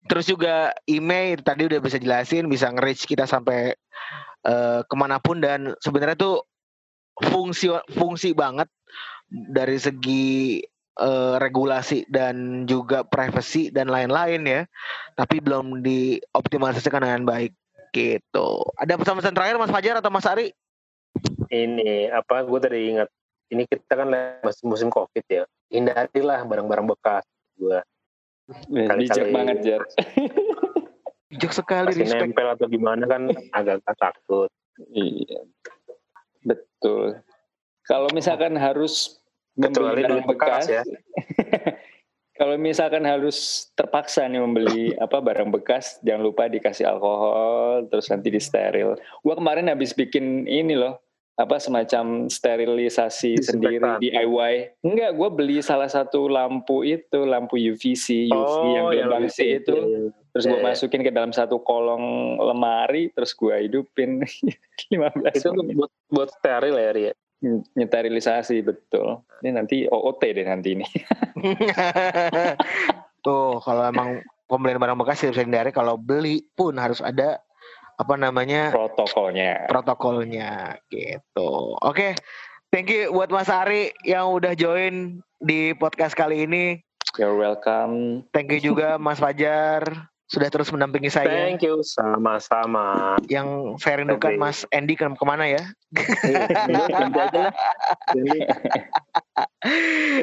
Terus 0.09 0.25
juga 0.27 0.75
email 0.89 1.39
tadi 1.39 1.69
udah 1.69 1.79
bisa 1.79 1.95
jelasin, 1.95 2.51
bisa 2.51 2.67
nge-reach 2.73 3.07
kita 3.07 3.23
sampai 3.23 3.71
eh, 4.43 4.81
ke 4.83 4.95
mana 4.99 5.23
pun 5.23 5.39
dan 5.39 5.71
sebenarnya 5.79 6.19
tuh 6.19 6.43
fungsi 7.29 7.69
fungsi 7.93 8.33
banget 8.33 8.65
dari 9.29 9.77
segi 9.77 10.65
eh, 10.97 11.35
regulasi 11.37 12.09
dan 12.09 12.65
juga 12.65 13.05
privacy 13.05 13.69
dan 13.69 13.87
lain-lain 13.87 14.41
ya, 14.49 14.61
tapi 15.13 15.45
belum 15.45 15.85
dioptimalisasikan 15.85 17.05
dengan 17.05 17.23
baik 17.29 17.53
gitu. 17.93 18.65
Ada 18.81 18.97
pesan-pesan 18.97 19.37
terakhir 19.37 19.61
Mas 19.61 19.69
Fajar 19.69 20.01
atau 20.01 20.09
Mas 20.09 20.25
Ari? 20.25 20.49
Ini 21.49 22.07
apa 22.07 22.41
gue 22.41 22.59
tadi 22.61 22.79
ingat 22.93 23.09
ini 23.49 23.65
kita 23.65 23.93
kan 23.97 24.07
lagi 24.07 24.61
musim, 24.61 24.87
covid 24.87 25.25
ya 25.25 25.43
hindarilah 25.67 26.45
barang-barang 26.45 26.87
bekas 26.87 27.25
gue 27.55 27.79
Bijak 28.65 28.89
Kali-kali- 28.89 29.29
banget 29.29 29.57
Jar. 29.61 29.81
Bijak 31.29 31.53
sekali 31.53 31.93
masih 31.93 32.01
respect. 32.01 32.21
nempel 32.25 32.47
atau 32.49 32.65
gimana 32.65 33.03
kan 33.05 33.21
agak-agak 33.53 33.95
takut 33.97 34.49
Iya. 34.89 35.43
Betul. 36.41 37.19
Kalau 37.83 38.07
misalkan 38.09 38.55
harus 38.55 39.19
kecuali 39.53 39.75
membeli 39.75 40.01
barang 40.01 40.17
duit 40.23 40.29
bekas 40.31 40.63
ya 40.65 40.81
Kalau 42.39 42.55
misalkan 42.55 43.03
harus 43.03 43.67
terpaksa 43.75 44.23
nih 44.23 44.39
membeli 44.39 44.95
apa 44.95 45.19
barang 45.19 45.51
bekas, 45.51 45.99
jangan 45.99 46.23
lupa 46.23 46.47
dikasih 46.47 46.87
alkohol, 46.87 47.83
terus 47.91 48.07
nanti 48.07 48.31
disteril. 48.31 48.95
Gua 49.19 49.35
kemarin 49.35 49.67
habis 49.67 49.91
bikin 49.91 50.47
ini 50.47 50.71
loh, 50.71 51.03
apa 51.39 51.55
semacam 51.55 52.27
sterilisasi 52.27 53.39
sendiri. 53.39 53.79
DIY. 54.03 54.83
Enggak, 54.83 55.11
gua 55.15 55.29
beli 55.31 55.63
salah 55.63 55.87
satu 55.87 56.27
lampu 56.27 56.83
itu, 56.83 57.23
lampu 57.23 57.55
UVC, 57.55 58.27
UV 58.27 58.55
yang 58.75 58.85
gelombang 58.91 59.31
bisa 59.31 59.39
C 59.39 59.63
itu. 59.63 59.75
Terus 60.29 60.45
Iya, 60.45 60.51
gue 60.53 60.59
iya. 60.61 60.67
masukin 60.67 61.01
ke 61.01 61.11
dalam 61.15 61.31
satu 61.31 61.63
kolong 61.63 62.37
lemari, 62.43 63.09
terus 63.15 63.31
gua 63.33 63.57
hidupin 63.57 64.21
15 64.91 65.31
itu 65.31 65.49
menit. 65.55 65.75
buat 65.79 65.91
buat 66.11 66.29
steril 66.37 66.75
ya 66.75 66.91
Ria 66.93 67.13
Nyetarilisasi, 67.79 68.59
betul. 68.67 69.23
Ini 69.39 69.55
nanti 69.55 69.87
OOT 69.87 70.21
deh 70.35 70.43
nanti 70.43 70.75
ini. 70.75 70.83
Tuh 73.25 73.63
kalau 73.63 73.83
emang 73.87 74.19
pembelian 74.51 74.75
barang 74.75 74.99
bekas 74.99 75.23
tidak 75.23 75.39
bisa 75.39 75.43
dihindari, 75.47 75.71
kalau 75.71 75.95
beli 75.95 76.43
pun 76.51 76.75
harus 76.75 76.99
ada 76.99 77.39
apa 77.99 78.15
namanya 78.15 78.71
Protokolnya. 78.71 79.67
protokolnya 79.67 80.79
gitu. 80.87 81.75
Oke, 81.77 82.15
thank 82.71 82.87
you 82.87 83.11
buat 83.11 83.27
Mas 83.27 83.47
Ari 83.47 83.91
yang 84.01 84.31
udah 84.31 84.55
join 84.55 85.19
di 85.37 85.75
podcast 85.75 86.15
kali 86.15 86.47
ini. 86.47 86.79
You're 87.17 87.35
welcome. 87.35 88.23
Thank 88.31 88.49
you 88.49 88.61
juga 88.63 88.95
Mas 88.95 89.19
Fajar 89.19 89.83
sudah 90.29 90.45
terus 90.47 90.69
mendampingi 90.69 91.09
saya. 91.09 91.25
thank 91.25 91.59
you 91.59 91.81
sama-sama 91.81 93.17
Yang 93.25 93.81
saya 93.81 93.99
rindukan. 93.99 94.37
Mas 94.37 94.61
Andy 94.69 94.93
ke- 94.93 95.09
ke 95.09 95.25
mana 95.25 95.49
ya? 95.49 95.63
Iya, 98.13 98.45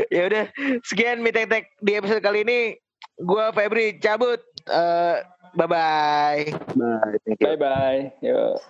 ya 0.15 0.23
udah, 0.27 0.45
sekian 0.83 1.21
Mitek 1.21 1.47
Tek 1.49 1.65
di 1.81 1.93
episode 1.93 2.23
kali 2.23 2.47
ini. 2.47 2.79
Gua 3.17 3.51
Febri 3.51 3.97
cabut. 3.99 4.39
Eh, 5.57 5.67
bye 5.67 5.67
bye. 5.67 6.53
bye 7.25 7.41
you 7.41 7.47
Bye 7.47 7.57
bye. 7.57 8.13
Yo. 8.21 8.61